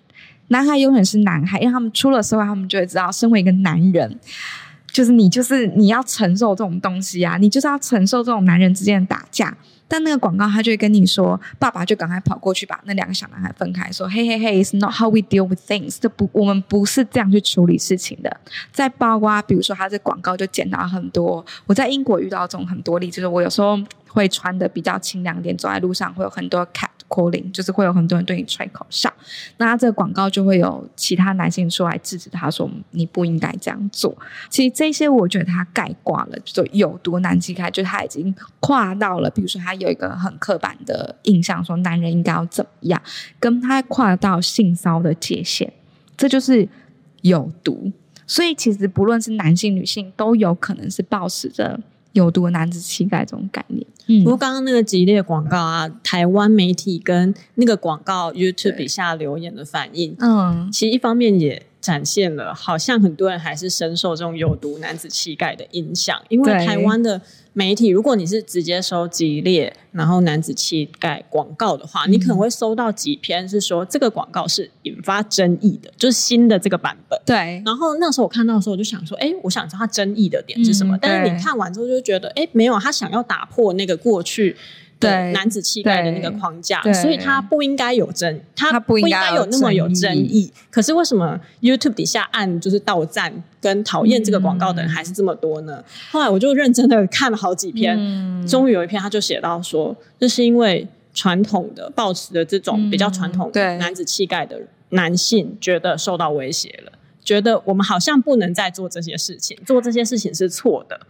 [0.51, 4.19] 男孩永远是男孩，因为他们出了社会，他们就会知道，身为一个男人，
[4.91, 9.57] 就是你就是你要承受这种东西啊，你就是要承受这种男人之间的打架。
[9.87, 18.41] 但那个广告他就会跟你说，爸爸就赶快跑过去把那两个小男孩分开，说：“嘿嘿嘿，It's not how we deal with things，这不，我们不是这样去处理事情的。”
[18.73, 26.87] 在包括比如说他这广告就剪到很多，我在英国遇到这种很多例子，就是我有时候会穿的比较清凉点，走在路上会有很多 cat。
[27.11, 29.13] Calling 就是会有很多人对你吹口哨，
[29.59, 34.17] 那这个广告就会有其他男性出来制止他说，你不应该这样做。
[34.49, 43.03] 其实这些我觉得他概括了，就有毒男气概，就他已经跨到了，比如说他有一个很刻板的印象，说男人应该要怎么样，
[43.41, 45.73] 跟他跨到性骚的界限，
[46.17, 46.69] 这就是
[47.23, 47.93] 有毒。
[48.27, 51.81] 所以其实不论是男性女性，都有可能是抱持着。
[52.13, 53.87] 有毒男子气概这种概念。
[54.07, 67.21] 嗯，不过刚刚那个激烈广告啊，台湾媒体跟那个广告 YouTube 底下留言的反应，嗯，其实一方面也展现了，好像很多人还是深受这种有毒男子气概的影响，因为台湾的。
[67.53, 77.21] 媒体，如果你是直接收激烈，然后男子气概广告的话，嗯，你可能会收到几篇是说这个广告是引发争议的，就是新的这个版本。
[77.27, 77.61] 对。
[77.67, 80.97] 然后那时候我看到的时候，我就想说，哎，我想知道他争议的点是什么。
[80.97, 84.57] 嗯，但是你看完之后就觉得，哎，没有，他想要打破那个过去。
[85.01, 90.53] 对男子气概的那个框架，所以他不应该有争，他不应该有那么有争议。
[90.71, 95.79] 可是为什么 YouTube 底下按就是到赞跟讨厌这个广告的人还是这么多呢？
[95.79, 104.61] 嗯、后来我就认真的看了好几篇，嗯、终于有一篇他就写到说，这是因为传统的抱持的这种比较传统的男子气概的
[104.91, 106.93] 男性觉得受到威胁了，
[107.25, 111.01] 觉得我们好像不能再做这些事情，做这些事情是错的。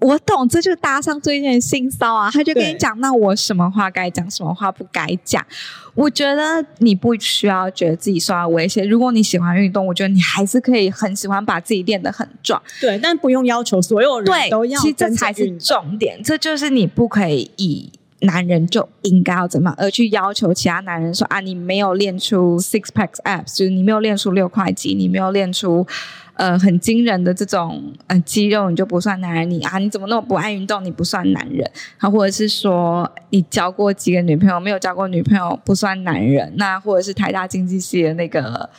[0.00, 5.44] 我懂，这就搭上最近的性骚啊，他就跟你讲，那我什么话该讲，什么话不该讲。
[5.94, 8.84] 我觉得你不需要觉得自己受到威胁。
[8.84, 12.62] 如果你喜欢运动，我觉得你还是可以很喜欢把自己练得很壮。
[12.80, 14.80] 对，但不用要求所有人都要。
[14.80, 25.84] 其实这才是重点，这就是你不可以以男人就应该要怎么，而去要求其他男人说啊，你没有练出 six packs abs，就是你没有练出六块肌，你没有练出。
[26.38, 29.50] 呃，很惊人的这种呃肌肉，你就不算男人？
[29.50, 30.84] 你啊，你怎么那么不爱运动？
[30.84, 31.68] 你不算男人？
[31.98, 36.52] 啊，或者是说你交过几个女朋友，没有交过女朋友不算男人？
[36.56, 38.70] 那或者是台大经济系的那个。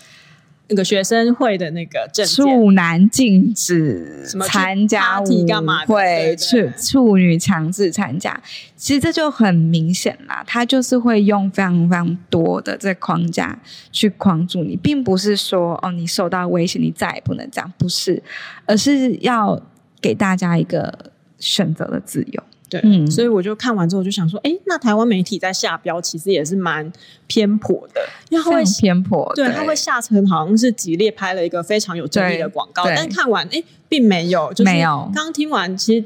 [0.69, 5.45] 那个学生会的那个证件，处男禁止参加舞
[5.87, 8.39] 会，处处女强制参加，
[8.75, 10.43] 其实这就很明显啦。
[10.45, 13.59] 他就是会用非常非常多的这框架
[13.91, 18.21] 去框住你，并不是说哦，你受到威胁，你再也不能这样，不是，
[18.65, 19.59] 而是要
[19.99, 22.43] 给大家一个选择的自由。
[22.69, 26.91] 对，嗯，所以我就看完之后就想说，哎，那台湾媒体在下标其实也是蛮
[27.27, 35.09] 偏颇的，因为它会偏颇，对，它会下沉好像是吉列拍了一个非常有争议的广告，但看完哎，并没有，就是没有。
[35.13, 36.05] 刚刚听完其实。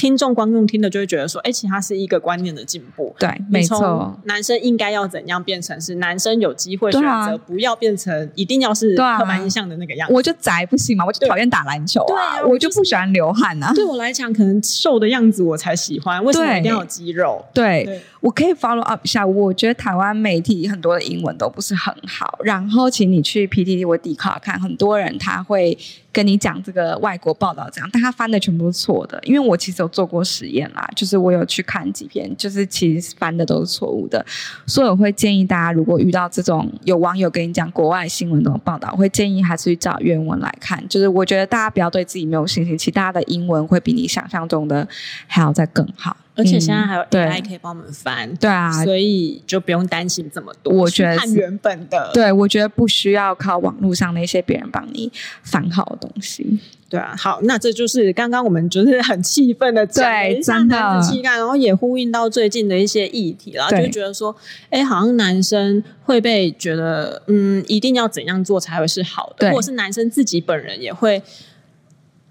[0.00, 4.18] 听众、观众听的就会觉得说：“哎，其实它是一个观念的进步。”对，没错。
[4.24, 10.14] 男生应该要怎样变成是男生有机会选择，不要变成一定要是刻板印象的那个样子。
[10.14, 13.74] 我就宅不行嘛，我就讨厌打篮球啊，我就不喜欢流汗啊。
[13.74, 16.24] 对我来讲，可能瘦的样子我才喜欢。
[16.24, 17.44] 为什么一定要有肌肉？
[17.52, 19.26] 对，我可以 follow up 一下。
[19.26, 25.76] 我觉得台湾媒体很多的英文都不是很好，然后请你去 PTT 或 Dcard 看，很多人他会。
[26.12, 29.20] 跟你讲这个外国报道这样，但他翻的全部是错的。
[29.22, 34.24] 因为我其实有做过实验啦，就是我有去看几篇，就是其实翻的都是错误的。
[34.66, 40.82] 所以我会建议大家，如果遇到这种有网友跟你讲国外新闻这种报道，我会建议还是去找原文来看。
[40.88, 44.86] 就是我觉得大家不要对自己没有信心，其实大家的英文会比你想象中的
[45.26, 46.16] 还要再更好。
[46.40, 50.72] 而且现在还有 AI 可以帮我们翻，对啊，所以就不用担心这么多。
[50.72, 56.58] 我觉得看原本的，对，我觉得不需要靠网络上那些别人帮你翻好的东西。
[56.88, 64.34] 对啊，好，那这就是刚刚我们就是很气愤的对，真的男子气概，然后也呼应到最近的一些议题啦，就觉得说，
[64.70, 71.22] 哎，好像男生会被觉得，嗯，一定要怎样做才会是好的，或者是男生自己本人也会。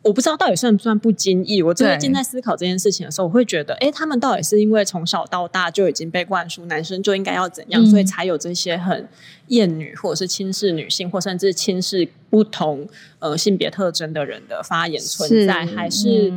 [0.01, 1.61] 我不知道到底算不算不经意。
[1.61, 9.07] 我最近在思考这件事情的时候，我会觉得，哎，他们到底是因为从小到大就已经被灌输男生就应该要怎样，嗯、所以才有这些很
[9.47, 12.87] 厌女或者是轻视女性，或甚至轻视不同
[13.19, 16.31] 呃性别特征的人的发言存在，是还是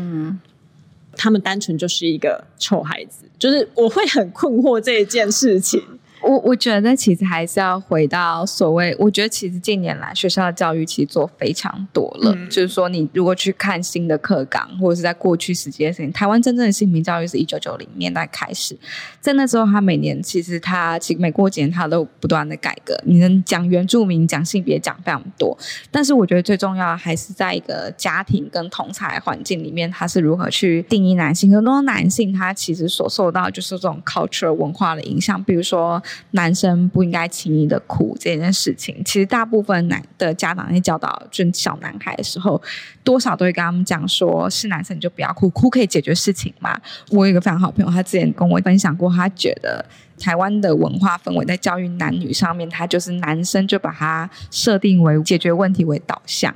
[1.16, 3.26] 他们单纯就是一个臭孩子？
[3.38, 5.80] 就是我会很困惑这一件事情。
[6.22, 18.76] 我我觉得其实还是要回到所谓，我觉得其实近年来学校的教育其实做非常多了，嗯、就是说你如果去看新的课纲，或者是在过去十几年台湾真正的性平教育是一九九零年代开始，
[19.20, 25.56] 在那时候他每年其实他其实每过几年他都不断的改革，你能讲原住民讲性别讲非常多，
[25.90, 36.00] 但是我觉得最重要还是在一个家庭跟同侪环境里面，他是如何去定义男性，很多男性他其实所受到就是这种 culture 文化的影响，比如说。
[36.32, 42.60] 男生不应该轻易的哭这件事情，其实大部分男的家长在教导就小男孩的时候，
[43.04, 46.80] 多少都会跟他们讲说，是男生你就不要哭，哭可以解决事情嘛。
[47.10, 49.84] 我有一个非常好朋友，他之前跟我分享过，他觉得
[50.18, 56.54] 台湾的文化氛围在教育男女上面，他就是男生就把他设定为解决问题为导向，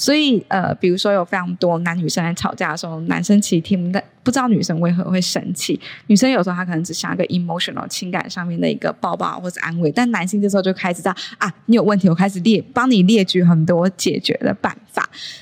[0.00, 14.76] 所以呃，比如说有非常多男女生在吵架的时候，男生其实听不到不知道女生为何会生气，女生有时候她可能只想要个 emotional 情感上面的一个抱抱或者安慰，但男性这时候就开始知道啊，你有问题，我开始列帮你列举很多解决的办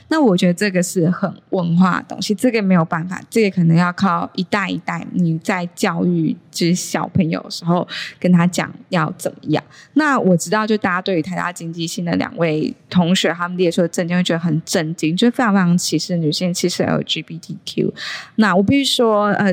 [0.09, 7.87] 那我觉得这个是很文化的东西，这个没有办法，这个可能要靠一代一代你在教育就是小朋友的时候
[8.19, 9.63] 跟他讲要怎么样。
[9.95, 17.93] 那我知道，就大家对于台大经济系的两位同学他们列出的证件会觉得很震惊，就非常非常歧视女性，歧视 LGBTQ。
[18.37, 19.53] 那我必须说，呃，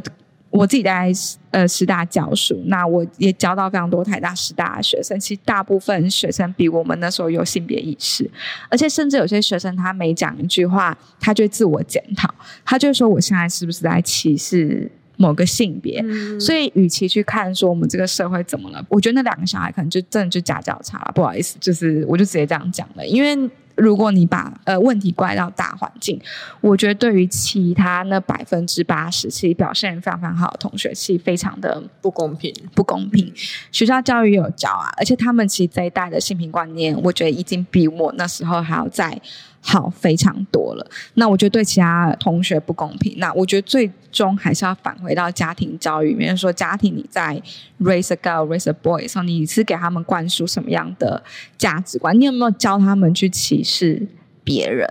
[0.54, 1.12] 我自己在
[1.50, 5.20] 呃师大教书，那我也教到非常多台大师大的学生。
[5.20, 8.30] 其实大部分学生比我们那时候有性别意识，
[8.70, 12.32] 而且甚至有些学生他每讲一句话，他就自我检讨，
[12.64, 16.00] 他就说我现在是不是在歧视某个性别？
[16.06, 21.12] 嗯、所以，与其去看说我们这个社会怎么了，我觉得那两个小孩可能就真的就家教差了。
[21.16, 23.50] 不好意思，就是我就直接这样讲了，因为。
[23.76, 26.20] 如果你把呃问题怪到大环境，
[26.62, 33.34] 我觉得对于其他那百分之八十其实表现非常非常好的同学，其实非常的不公平，不公平。
[33.72, 39.20] 学校教育有教啊，而且他们其实这一代的性平观念，我觉得已经比我那时候还要再。
[39.66, 40.86] 好，非常多了。
[41.14, 43.16] 那我觉得对其他同学不公平。
[43.18, 47.42] 那我觉得最终还是要返回到家庭教育里面，说家庭你在
[47.80, 51.24] raise a girl, raise a boy 的时候，你是给他们灌输什么样的
[51.58, 52.20] 价值观？
[52.20, 54.06] 你有没有教他们去歧视
[54.44, 54.86] 别人？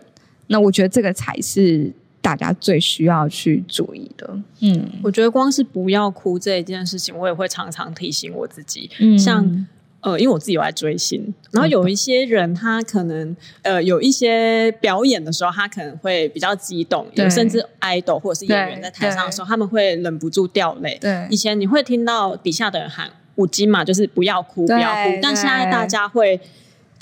[0.46, 4.38] 那我觉得这个才是大家最需要去注意的。
[4.60, 8.90] 嗯，我觉得光是不要哭这一件事情，我也会常常提醒我自己。
[9.00, 9.66] 嗯，像。
[10.02, 20.98] 呃，因为我自己有在追星，然后有一些人他可能呃有一些表演的时候，他可能会比较激动，有甚至 idol 或者是演员在台上的时候，他们会忍不住掉泪。
[21.00, 26.40] 对，以前你会听到底下的人喊“五金”嘛，就是不要哭，不要哭，但现在大家会。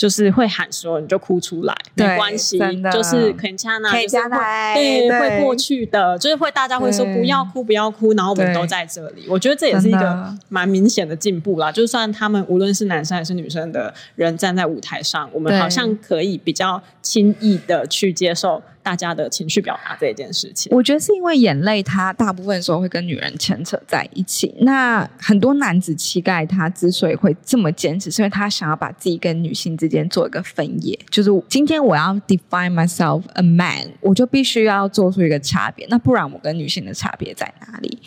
[0.01, 2.59] 就是会喊说，你就哭出来，没关系，
[2.91, 9.27] 就是可以加那，可以加奶，对，对，会过去的，就是会大家会说不要哭，不要哭，然后我们都在这里。
[9.29, 11.71] 我觉得这也是一个蛮明显的进步啦。
[11.71, 18.63] 就算他们无论是男生还是女生的人站在舞台上，我们好像可以比较轻易的去接受。
[18.83, 24.55] 大家的情绪表达这件事情，我觉得是因为眼泪，它大部分时候会跟女人牵扯在一起。
[24.61, 30.99] 那很多男子气概，他之所以会这么坚持，是因为他想要把自己跟女性之间做一个分野。
[31.11, 35.87] 就是今天我要 define myself a man，我就必须要做出一个差别。
[35.91, 37.99] 那不然我跟女性的差别在哪里？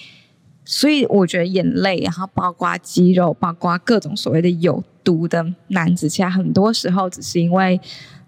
[0.65, 7.79] 所以我觉得眼泪，然后包括肌肉，包括各种所谓的有毒的男子气，很多时候只是因为。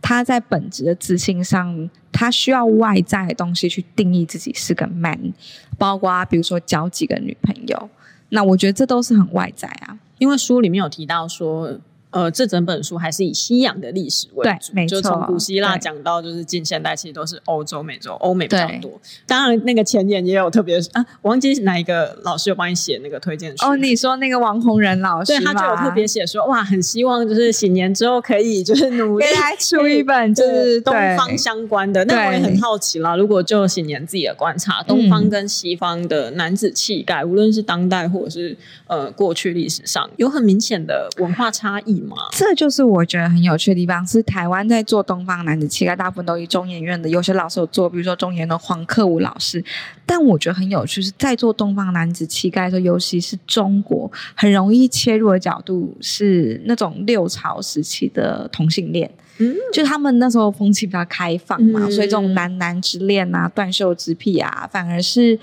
[0.02, 5.34] 他在本质的自信上，他需要外在的东西去定义自己是个 man，
[5.80, 7.90] 包括比如说交几个女朋友，
[8.30, 9.98] 那我觉得这都是很外在啊。
[10.20, 11.80] 因为书里面有提到说。
[12.12, 18.92] 呃，这整本书还是以西洋的历史为主，就从古希腊讲到就是近现代，其实都是欧洲、美洲、欧美比较多。
[19.28, 23.66] 当然，那个前言也有特别啊，我忘记哪一个老师有帮你写那个推荐书。
[23.66, 32.06] 哦，你说那个王洪仁老师，对，他就有特别写说，哇，很希望就是新年之后可以就是努力来出一本就是东方相关的。
[32.06, 38.56] 那我也很好奇啦，如果就新年自己的观察，东方跟西方的男子气概，嗯、无论是当代或者是
[38.88, 42.05] 呃过去历史上，有很明显的文化差异。
[42.32, 49.64] 这就是我觉得很有趣的地方，是台湾在做东方男子气概，大部分都以中研院的有些老师有做，比如说中研的黄克武老师。
[50.06, 65.40] 但我觉得很有趣，是在做东方男子气概的时候，尤其是中国，很容易切入的角度是那种六朝时期的同性恋，嗯，就他们那时候风气比较开放嘛，嗯、所以这种男男之恋啊、断袖之癖啊，反而是。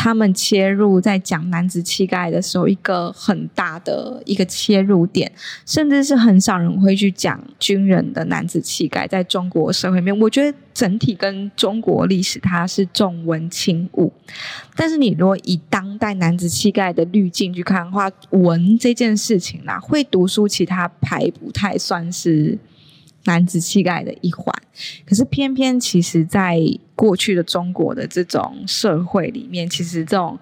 [0.00, 5.32] 他们切入在讲男子气概的时候，一个很大的一个切入点，
[5.66, 14.12] 甚至是很少人会去讲军人的男子气概，在中国社会面，我觉得整体跟中国历史它是重文轻武。
[14.76, 22.56] 但是你如果以当代男子气概的滤镜去看的话，文这件事情啦，会读书其他排不太算是
[23.28, 24.50] 男子气概的一环，
[25.06, 26.58] 可是偏偏其实，在
[26.96, 30.38] 过去的中国的这种社会里面，其实这种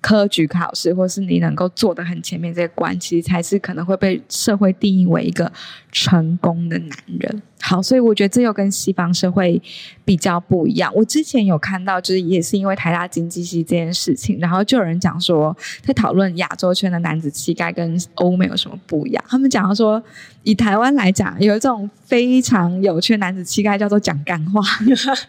[0.00, 5.52] 科举考试，或是你能够做得很前面这个关，其实才是可能会被社会定义为一个
[5.92, 7.42] 成功的男人。
[7.60, 9.60] 好，所以我觉得这又跟西方社会
[10.04, 10.92] 比较不一样。
[10.94, 15.54] 我之前有看到，就是也是因为台大经济系这件事情，然后就有人讲说，
[15.84, 19.24] 在讨论亚洲圈的男子气概跟欧美有什么不一样。
[19.28, 20.02] 他们讲到说，
[20.44, 24.62] 以台湾来讲，有一种非常有趣的男子气概，叫做讲干话。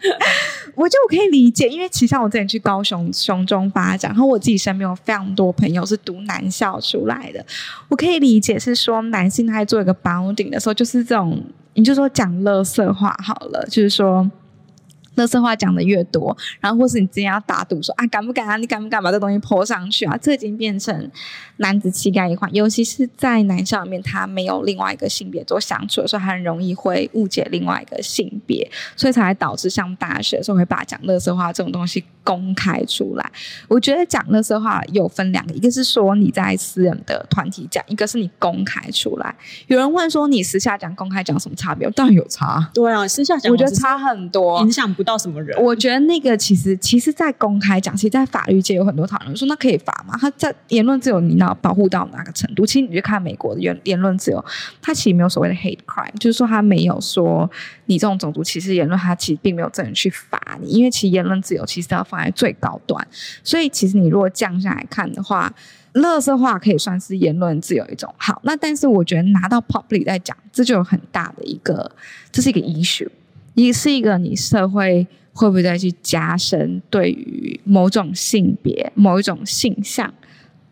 [0.76, 7.44] 我就可以理解，因为其实像我之前去高雄雄中发展，然后我自己身边有非常多朋友是读男校出来的，
[7.88, 11.42] 我可以理解是说，男性他在做一个 bounding 的时候，就是这种。
[11.74, 14.28] 你就说讲乐色话好了，就是说，
[15.20, 18.56] 垃圾话讲的越多，然后或是你之前要打赌说啊，敢不敢啊？
[18.56, 20.16] 你敢不敢把这东西 po 上去啊？
[20.16, 21.10] 这已经变成
[21.56, 32.04] 男子气概一环，尤其是在男校里面，他没有另外一个性别做相处的时候，很容易会误解另外一个性别，所以才会导致像大学的时候会把讲乐色话这种东西。
[32.22, 33.32] 公开出来，
[33.66, 39.34] 我觉得讲乐色话有分两个，一个是说你在私人的团体讲，一个是你公开出来。
[39.68, 41.90] 有人问说你私下讲、公开讲什么差别？
[41.92, 42.70] 当然有差。
[42.74, 45.62] 对啊，私下讲我觉得差很多，影响不到什么人。
[45.62, 50.16] 我觉得那个其实，其实，在公开讲，其实，在法律界有很多讨论说，那可以罚吗？
[50.18, 52.64] 他在言论自由，你要保护到哪个程度？
[52.64, 54.42] 其实你去看美国的言言论自由，
[54.80, 57.50] 它其实没有所谓的 hate crime，就是说他没有说
[57.84, 62.30] 你这种种族歧视言论，他其实并没有证人去罚你，因为其实言论自由其实要放在。
[62.40, 63.06] 最高端，
[63.42, 65.52] 所以其实你如果降下来看的话，
[65.94, 68.14] 垃圾话可以算是言论自由一种。
[68.16, 71.90] 好，那但是我觉得拿到 public 在讲，这就有很大的一个，
[72.32, 73.08] 这是一个 issue，
[73.64, 80.12] 也是一个你社会会不会再去加深对于某种性别、某一种性向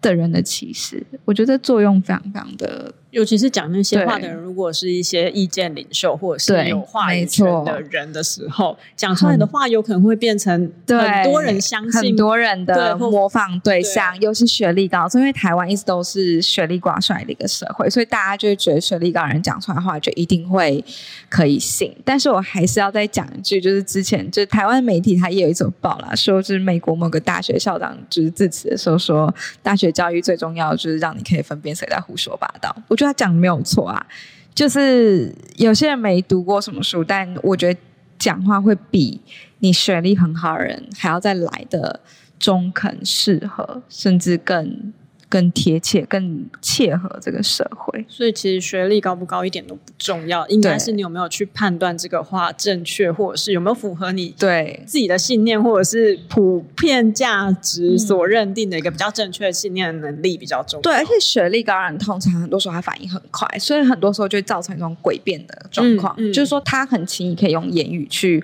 [0.00, 1.04] 的人的歧视？
[1.24, 2.94] 我觉得作用非常非常的。
[3.10, 10.52] 尤其是讲那些话的人，如果是一些意见领袖或者是有话语权的人的时候，讲出来的话有可能会变成
[10.86, 20.84] 很多人相信、很多人的模仿对象，对，又是学历高，因为台湾一直都是学历挂帅的一个社会，所以大家就会觉得学历高的人讲出来的话就一定会
[21.30, 21.96] 可以信。
[22.04, 32.74] 但是我还是要再讲一句，就是之前就是台湾媒体它也有一则报啦，说是美国某个大学校长就是致辞的时候说，大学教育最重要就是让你可以分辨谁在胡说八道。
[32.88, 34.06] 我觉得他讲的没有错啊，
[34.54, 37.80] 就是有些人没读过什么书，但我觉得
[38.18, 39.20] 讲话会比
[39.60, 42.00] 你学历很好的人还要再来的
[42.38, 44.92] 中肯、适合，甚至更。
[45.28, 60.82] 更贴切、更切合这个社会，所以其实学历高不高一点都不重要，应该是你有没有去判断这个话正确，或者是有没有符合你对自己的信念，或者是普遍价值所认定的一个比较正确的信念的能力比较重要。
[60.82, 68.42] 对，而且学历高的人通常很多时候他反应很快，所以很多时候就会造成一种诡辩的状况，嗯嗯、就是说他很轻易可以用言语去。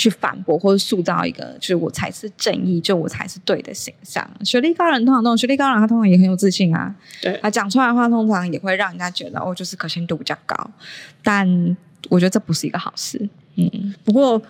[0.00, 4.28] 去反驳或者塑造一个，就是我才是正义，就我才是对的形象。
[4.44, 6.94] 学历高人通常那种学历高人，他通常也很有自信啊。
[7.20, 10.56] 对，他讲出来的话，通常也会让人家觉得哦，就是可信度比较高。
[11.22, 11.76] 但
[12.08, 13.28] 我觉得这不是一个好事。
[13.56, 14.40] 嗯，不过。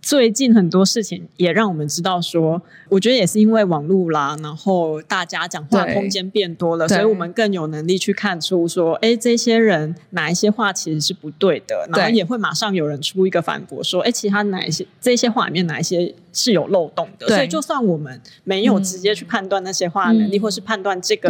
[0.00, 21.28] 最近很多事情也让我们知道说，我觉得也是因为网络啦，然后大家讲话空间变多了，所以我们更有能力去看出说，哎，这些人哪一些话其实是不对的，然后也会马上有人出一个反驳说，哎，其他哪一些这些话里面哪一些是有漏洞的，所以就算我们没有直接去判断那些话的能力，嗯、或是判断这个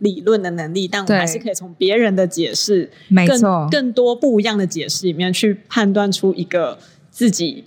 [0.00, 6.78] 理论的能力，但我们还是可以从别人的解释，没错，更更多不一样的解释里面去判断出一个
[7.10, 7.64] 自己。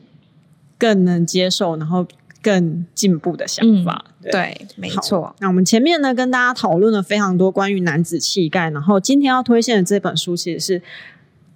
[0.82, 2.07] 更能接受，然后
[2.41, 4.03] 更进步的想法。
[4.21, 5.36] 嗯、对，对，没错。
[5.38, 10.82] 那我们前面呢，跟大家讨论了非常多关于男子气概，然后今天要推荐的这本书，其实是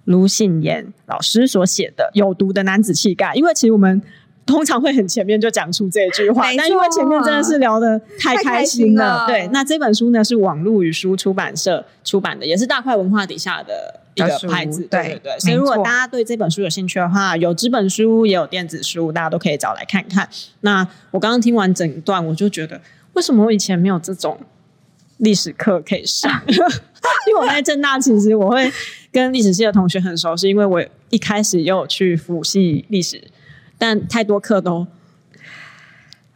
[0.04, 3.32] 卢信言老师所写的《有毒的男子气概》。
[3.34, 4.00] 因为其实我们
[4.46, 9.26] 通常会很前面就讲出这句话，但因为前面真的是聊的太开心了。
[9.26, 14.00] 对，那这本书呢，是网路与书出版社出版的，也是大块文化底下的。
[14.16, 20.26] 一个牌子，对对对，所以如果大家对这本书有兴趣的话，有纸本书也有电子书，大家都可以找来看看。
[20.60, 22.80] 那我刚刚听完整段，我就觉得，
[23.12, 24.38] 为什么我以前没有这种
[25.18, 26.32] 历史课可以上？
[26.48, 28.72] 因为我在政大，其实我会
[29.12, 33.22] 跟历史系的同学很熟，是因为我一开始也有去辅系历史，
[33.78, 34.86] 但太多课都，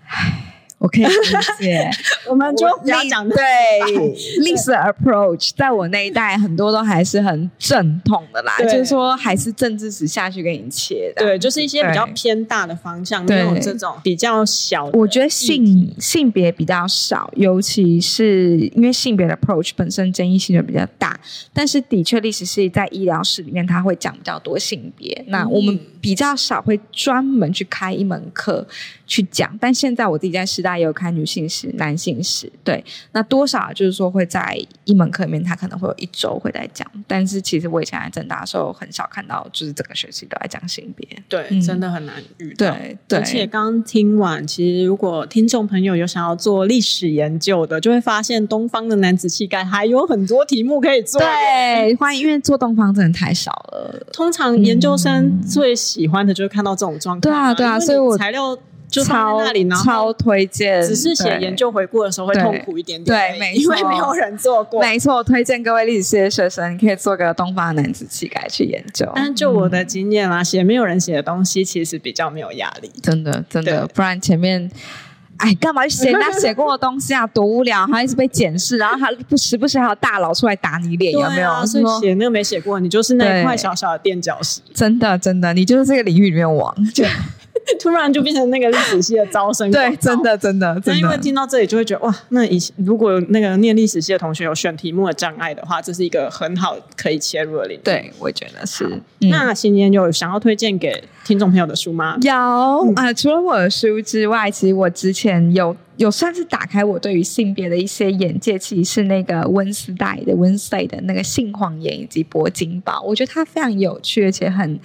[0.07, 0.50] 唉，
[0.81, 1.11] 我可以理
[1.59, 1.91] 解。
[2.27, 3.37] 我们就不要讲对
[4.39, 11.23] 历史 approach，在我那一代很多都还是很正统的啦，就是说还是政治史下去给你切的。
[11.23, 14.87] 对，就是一些比较偏大的方向，没有这种比较小。
[14.95, 21.21] 我觉得性性别比较少，尤其是因为性别的 approach 本身争议性就比较大。
[21.53, 25.23] 但是的确，历史系在医疗史里面，他会讲比较多性别。
[25.29, 28.67] 那我们比较少会专门去开一门课
[29.11, 29.53] 去讲。
[29.61, 32.83] 但现在我自己在师大也有开女性史、男性史，对。
[33.11, 36.87] 那多少就是说会在一门课里面，他可能会有一周会在讲。
[37.09, 41.09] 但是其实我以前在政大的时候，很少看到，就是整个学期都在讲性别。
[41.29, 42.71] 对，嗯、真的很难遇到。
[42.71, 43.19] 对，对。
[43.19, 51.21] 而且刚听完，其实如果听众朋友有想要做历史研究的，就会发现东方的男子气概还有很多题目可以做。
[51.21, 54.07] 对，欢迎，因为做东方真的太少了。
[54.13, 57.21] 通常研究生最喜欢的就是看到这种状况。
[57.21, 58.57] 对啊，对啊，所以我材料。
[58.91, 60.83] 就超在那里，然后超推荐。
[60.83, 64.81] 只是写研究回顾的时候会痛苦一点点，对，没错，因为没有人做过。
[64.81, 69.11] 没错，推荐各位历史系的学生，你可以做个东方男子气概去研究。
[69.15, 72.91] 但就我的经验啊，写没有人写的东西，其实比较没有压力。
[73.03, 74.71] 真的，真的，不然前面，
[75.37, 77.27] 哎，干嘛去写人家写过的东西啊？
[77.29, 81.65] 多无聊，还一直被检视，然后还不时不时还有大佬出来打你脸，有没有？
[81.65, 84.61] 所以写那个没写过，你就是那一块小小的垫脚石。
[84.75, 86.75] 真的，真的，你就是这个领域里面王。
[87.81, 91.01] 突然就变成那个历史系的招生，对，真的真的，真的。
[91.01, 97.81] 因为听到这里就会觉得哇，那以前如果那个念历史系的同学有选题目的障碍的话，这是一个很好可以切入的领域。
[97.85, 98.85] 对，我觉得是。
[99.21, 102.17] 嗯、那今天有想要推荐给听众朋友的书吗？
[102.23, 105.77] 有啊、嗯呃，除了我的书之外，其实我之前有。
[105.97, 114.81] 有算是打开我对于性别的一些眼界，其实是那个温斯代的温斯代的那个性谎言以及铂金宝，我觉得它非常有趣，而且很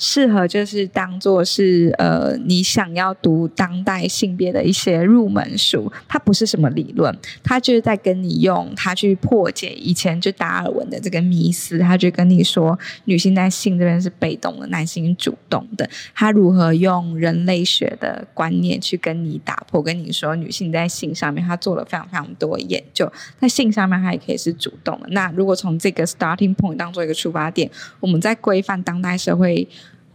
[0.00, 5.92] 适合就是当做是呃你想要读当代性别的一些入门书。
[6.08, 15.86] 它不是什么理论，它就是在跟你用它去破解以前就达尔文的这个迷思，它就跟你说女性在性这边是被动的，男性主动的。
[16.14, 20.70] 它如何用人类学的观念去跟你打破，跟你说女性。
[20.70, 23.12] 在性上面，他做了非常非常多研究。
[23.40, 25.08] 在性上面，他也可以是主动的。
[25.10, 29.68] 那如果从这个 starting point 当做一个出发点，我们在规范当代社会。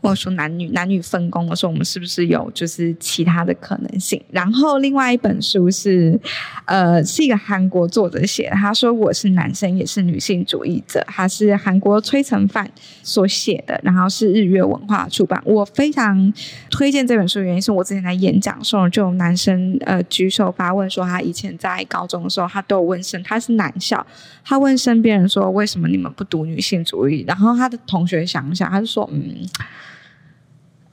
[0.06, 4.22] 或者说男女男女分工的时候，我们是不是有就是其他的可能性？
[4.30, 6.20] 然后另外一本书是，
[6.66, 8.56] 呃，是一个韩国作者写的。
[8.56, 11.04] 他说我是男生，也是女性主义者。
[11.08, 12.70] 他是韩国崔成范
[13.02, 15.42] 所写的，然后是日月文化出版。
[15.44, 16.32] 我非常
[16.70, 24.06] 推荐这本书原因是我之前在演讲的时候，就有男生呃举手发问说，他以前在高中的时候，他都有问身，他是男校，
[24.44, 27.26] 他问身边人说，为什么你们不读女性主义？
[27.28, 29.36] 然后他的同学想一想，他就说嗯。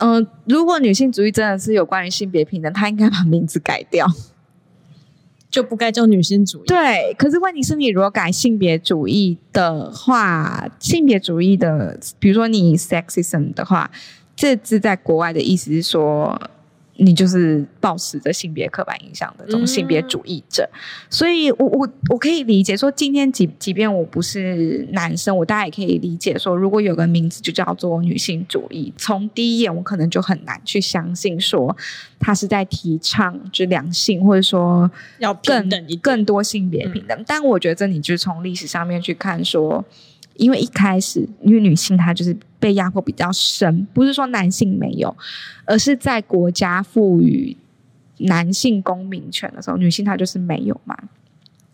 [0.03, 4.07] 嗯、呃，如果女性主义真的是有关于性别平等，她应该把名字改掉，
[5.49, 6.67] 就不该叫女性主义。
[6.67, 13.91] 对，可是问题是你如果改性别主义的话，性别主义的，比如说你 sexism 的话，
[14.35, 16.41] 这字在国外的意思是说。
[16.97, 20.79] 你就是抱持着性别刻板印象的这种性别主义者，嗯、
[21.09, 31.75] 所以我我我可以理解说，今天即即便我不是男生，我大家也可以理解说，如果有个名字就叫做女性主义，从第一眼我可能就很难去相信说
[32.21, 35.69] 他是在提倡就两性，或者说要更
[36.03, 37.19] 更多性别平等。
[37.19, 39.85] 嗯、但我觉得这你就从历史上面去看说。
[40.37, 45.15] 因为一开始，因为女性她就是被压迫比较深，不是说男性没有，
[45.65, 47.57] 而是在国家赋予
[48.19, 50.97] 男性公民权的时候，女性她就是没有嘛。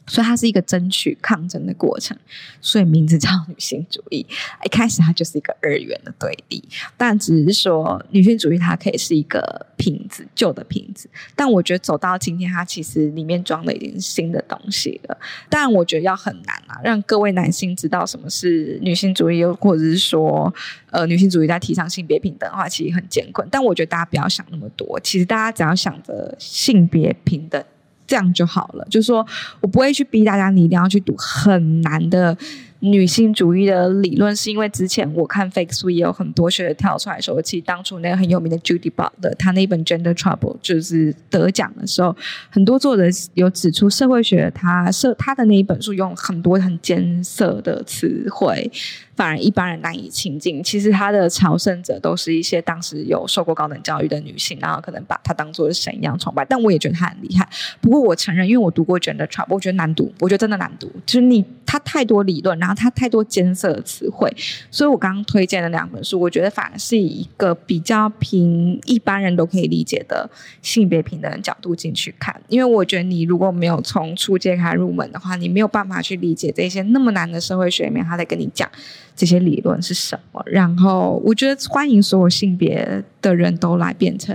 [0.09, 2.16] 所以它是一个争取抗争的过程，
[2.61, 4.26] 所以名字叫女性主义。
[4.64, 6.62] 一开始它就是一个二元的对立，
[6.96, 11.09] 但只是说女性主义它可以是一个瓶子，旧的瓶子。
[11.36, 15.16] 但我觉得走到今天，它其实里面装了一点新的东西了。
[15.48, 20.52] 但我觉得要很难啊，让各位男性知道什么是女性主义，又或者是说，
[20.90, 23.46] 呃，女性主义在提倡性别平等的话，其实很艰困。
[23.50, 27.62] 但我觉得大家不要想那么多，其实大家只要想着性别平等。
[28.09, 29.24] 这样就好了，就是说
[29.61, 32.36] 我不会去逼大家，你一定要去读很难的
[32.80, 42.16] 女性主义的理论，是因为之前我看 Fake 书也有很多学者跳出来说，其实当初那个很有名的 Judy Butler，他那本 Gender Trouble 就是得奖的时候，
[42.48, 43.02] 很多作者
[43.34, 48.70] 有指出社会学他社他的那一本书用很多很艰涩的词汇。
[49.18, 50.62] 反而一般人难以亲近。
[50.62, 56.44] 其实他的朝圣者都是一些当时有受过高等教育的女性，然后可能把他当做神一样崇拜。
[56.44, 57.48] 但我也觉得他很厉害。
[57.80, 60.88] 不过我承认，因为我读过 Gender Trap，我觉得难读，我觉得真的难读。
[61.04, 64.32] 就是你他太多理论，然后他太多艰涩的词汇，
[64.70, 70.30] 所以我刚刚推荐的两本书，我觉得反而是以一个比较平一般人都可以理解的
[70.62, 72.40] 性别平等的角度进去看。
[72.46, 78.70] 因为我觉得你如果没有从初阶开始入门的话，你没有办法去理解这些那么难的社会学里面，他在跟你讲
[79.18, 80.40] 这些理论是什么。
[80.46, 84.34] 然后，我觉得欢迎所有性别的人都来变成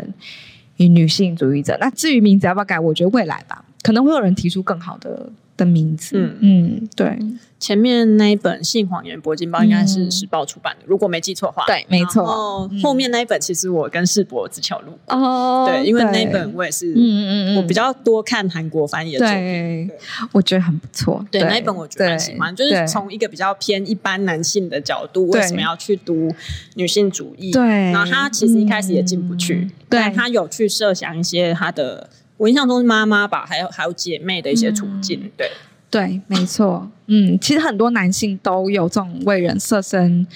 [0.76, 1.78] 女性主义者。
[1.80, 6.18] 那至于名字要不要改，我觉得未来吧，可能会有人提出更好的的名字。
[6.18, 7.18] 嗯嗯，对。
[7.60, 11.64] 前面那一本《性谎言铂金包》应该是时报出版的，嗯、如果没记错的话。
[11.66, 12.22] 对，没错。
[12.22, 19.98] 然后后面那一本其实我跟世博自桥路哦，对，因为那一本我也是，嗯嗯嗯，我比较多看韩国翻译的作品，对，对
[20.34, 21.26] 我觉得很不错。
[21.32, 26.36] 对，那一本我觉得蛮喜欢，就是从一个比较偏一般男性的角度，为什么要去读
[26.76, 27.50] 女性主义？
[27.54, 32.10] 对，然后他其实一开始也进不去，对、嗯、他有去设想一些他的，
[32.44, 35.50] 我印象中是妈妈吧，还有还有姐妹的一些处境，嗯、对。
[35.90, 40.28] 对，没错，嗯，其实很多男性都有这种为人设身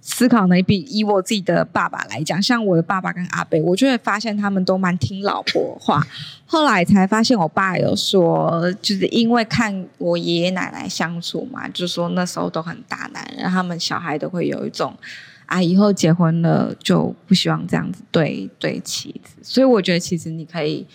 [0.00, 0.62] 思考能力。
[0.62, 6.02] 比以我自己的爸爸来讲，像我的爸爸跟阿伯，我就会发现他们都蛮听老婆话。
[6.46, 14.96] 后来才发现，我爸有说，就是因为看我爷爷奶奶相处嘛，就说那时候都很大男人，他们小孩都会有一种
[15.44, 19.34] 啊，以后结婚了就不希望这样子对对妻子。
[19.42, 20.86] 所以我觉得，其实你可以。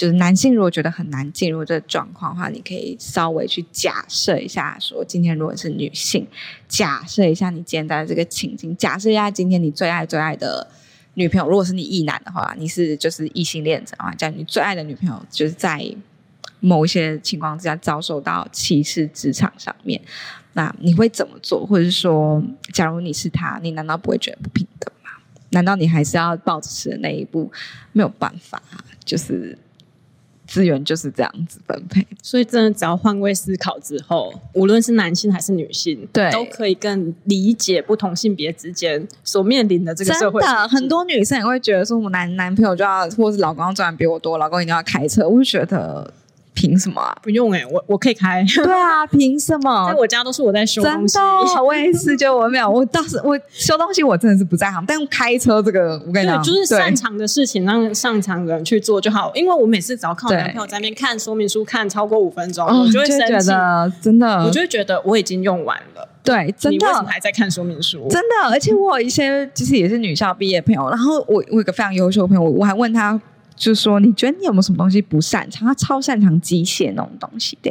[0.00, 6.26] 就是男性如果觉得很难进入这个状况的话，你可以稍微去假设一下，说今天如果是女性，
[6.66, 10.66] 假设一下你今天在这个情境，假设一下今天你最爱最爱的
[11.12, 15.84] 女朋友，如果是你异男的话，你是就是异性恋者啊，讲你最爱的女朋友就是在
[16.60, 20.00] 某一些情况之下遭受到歧视，职场上面，
[20.54, 21.66] 那你会怎么做？
[21.66, 22.42] 或者是说，
[22.72, 25.10] 假如你是他，你难道不会觉得不平等吗？
[25.50, 27.52] 难道你还是要抱持的那一步？
[27.92, 28.62] 没有办法，
[29.04, 29.58] 就是。
[30.50, 40.40] 资源就是这样子分配，所以真的只要换位思考之后，无论是男性还是女性，对，都可以更理解不同性别之间所面临的这个社会。
[40.40, 46.12] 真的，很多女生也会觉得说，我男男朋友就要，或是老公要赚比我多，老公一定要开车，我就觉得。
[46.60, 47.16] 凭什么啊？
[47.22, 48.44] 不用哎、欸，我我可以开。
[48.54, 49.88] 对啊，凭什么？
[49.88, 51.14] 在我家都是我在修东西。
[51.14, 52.68] 真的，我也是，就我没有。
[52.68, 54.84] 我当时我修东西，我真的是不在行。
[54.86, 59.32] 但开车这个，我跟你讲，就是擅长的事情，让擅长的人去做就好。
[59.34, 63.50] 因为我每次只要靠我男朋友在那边看说明书，看超过五分钟，我就会生气。
[64.02, 66.06] 真的，我就会觉得我已经用完了。
[66.22, 66.76] 对，真的。
[66.76, 68.06] 你为什么还在看说明书？
[68.10, 73.18] 真的，而且我有一些其实也是女校毕业朋友，然后我我有个非常优秀的朋友，我还问他。
[73.60, 75.68] 就是说，你觉得你有没有什么东西不擅长？
[75.68, 77.70] 他超擅长机械那种东西的。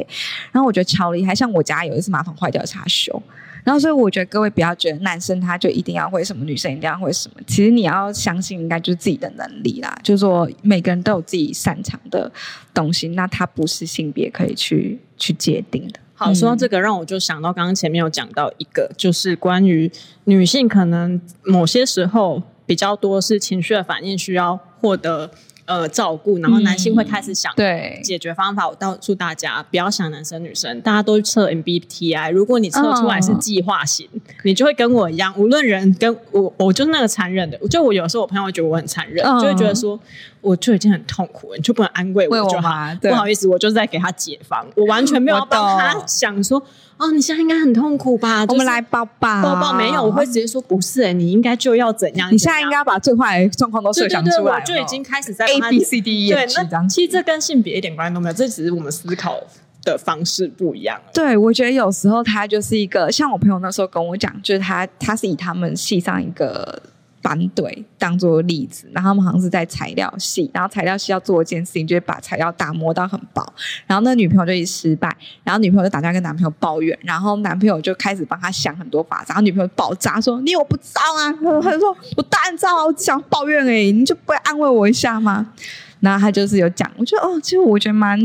[0.52, 3.20] 然后我觉得超厉害，像我家有一次马桶坏掉，是他修。
[3.64, 7.34] 然后所以我觉得各位不要觉得男生他就一定要会什么，女生一定要会什么。
[7.44, 9.92] 其实你要相信，应该就是自己的能力啦。
[10.02, 12.30] 就是说，每个人都有自己擅长的
[12.72, 15.98] 东西，那他不是性别可以去去界定的。
[16.14, 19.90] 好，说到这个，让我就想到刚刚前面有讲到一个，就是关于
[20.24, 25.30] 女性可能某些时候比较多是情绪的反应，需要获得。
[25.70, 28.64] 呃，照顾，然后男性会开始想对解决方法。
[28.64, 32.32] 嗯、我告诉大家，不要想男生女生，大家都测 MBTI。
[32.32, 37.56] 如果你测出来是计划型，哦、你就会跟我一样，无论人跟我，我就是那个残忍的。
[37.68, 39.96] 就我有时候我朋友会觉得我很残忍，哦、就会觉得说，
[40.40, 42.92] 我就已经很痛苦了，你就不能安慰我就好？
[43.00, 46.60] 不好意思，我就是在给他解方，我完全没有帮他想说。
[47.00, 48.44] 哦，你现在应该很痛苦吧？
[48.48, 52.30] 我们来抱抱，抱抱没有，我会直接说不是、欸，你应该就要怎样？
[52.30, 54.34] 你现在应该要把最坏的状况都设想出来。
[54.34, 59.40] 对对对，我就已经开始在 A B C D E 对，那其实这跟性别一点关系都没有，这只是我们思考
[59.82, 61.00] 的方式不一样。
[61.14, 66.82] 对，我觉得有时候他就是一个，像我朋友那时候跟我讲，就是他他是以他们系上一个。
[67.22, 73.44] 班队当做例子，然后他们好像是在材料系，然后材料系要做一件事情，就是把材料打磨到很薄，
[73.86, 75.14] 然后那女朋友就一失败，
[75.44, 85.52] 然后女朋友就打电话跟男朋友抱怨，然后男朋友就开始帮他想很多法子，然后女朋友爆炸说：“你有不知道啊？”他就说：“我当然知道，我只想抱怨而已，你就不会安慰我一下吗？”
[86.00, 88.18] 然后他就是有讲，我觉得哦，其实我觉得蛮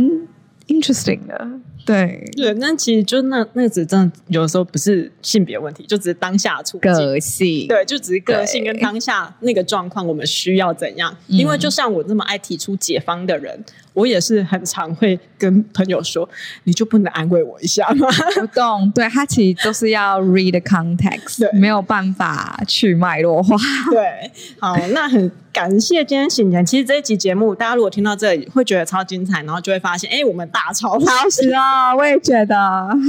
[0.68, 1.48] interesting 的。
[1.86, 11.16] 对对，那其实就那那只真的有的时候不是性别问题，就只是当下处境，个性，对，就只是个性跟当下那个状况，我们需要怎样？
[11.28, 13.64] 因为就像我这么爱提出解方的人，
[13.96, 16.30] 我也是很常会跟朋友说，
[16.66, 18.08] 你就不能安慰我一下吗？
[18.36, 23.58] 不懂，对，他其实都是要 read the context，没有办法去脉络化。
[23.90, 25.32] 对，好，那很。
[25.56, 26.66] 感谢今天醒年。
[26.66, 32.58] 其实这一集节目，大家如果听到这里，会觉得超精彩，然后就会发现，哎，我们大超超时哦，我也觉得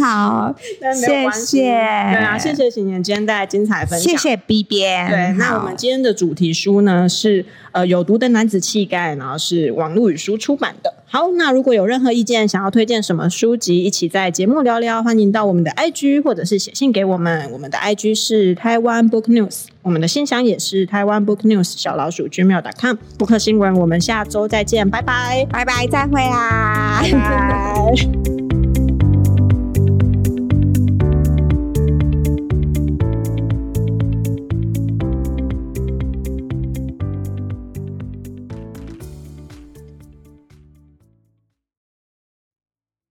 [0.00, 0.54] 好，
[0.94, 5.10] 谢谢，对啊，谢谢醒年今天带来精彩分享，谢谢 B 编。
[5.10, 10.94] 对，那我们今天的主题书呢是呃有毒的男子气概，然后是网络语书出版的。
[11.06, 17.50] 好，那如果有任何意见，想要推荐什么书籍，一起在节目聊聊，欢迎到我们的 IG 或者是写信给我们。
[17.52, 22.96] 我们的 IG 是台湾 Book News，我们的信箱也是台湾 Book News 小老鼠 gmail.com。
[23.18, 28.35] Book 新闻，我们下周再见，拜拜，拜拜，再会啦，拜拜。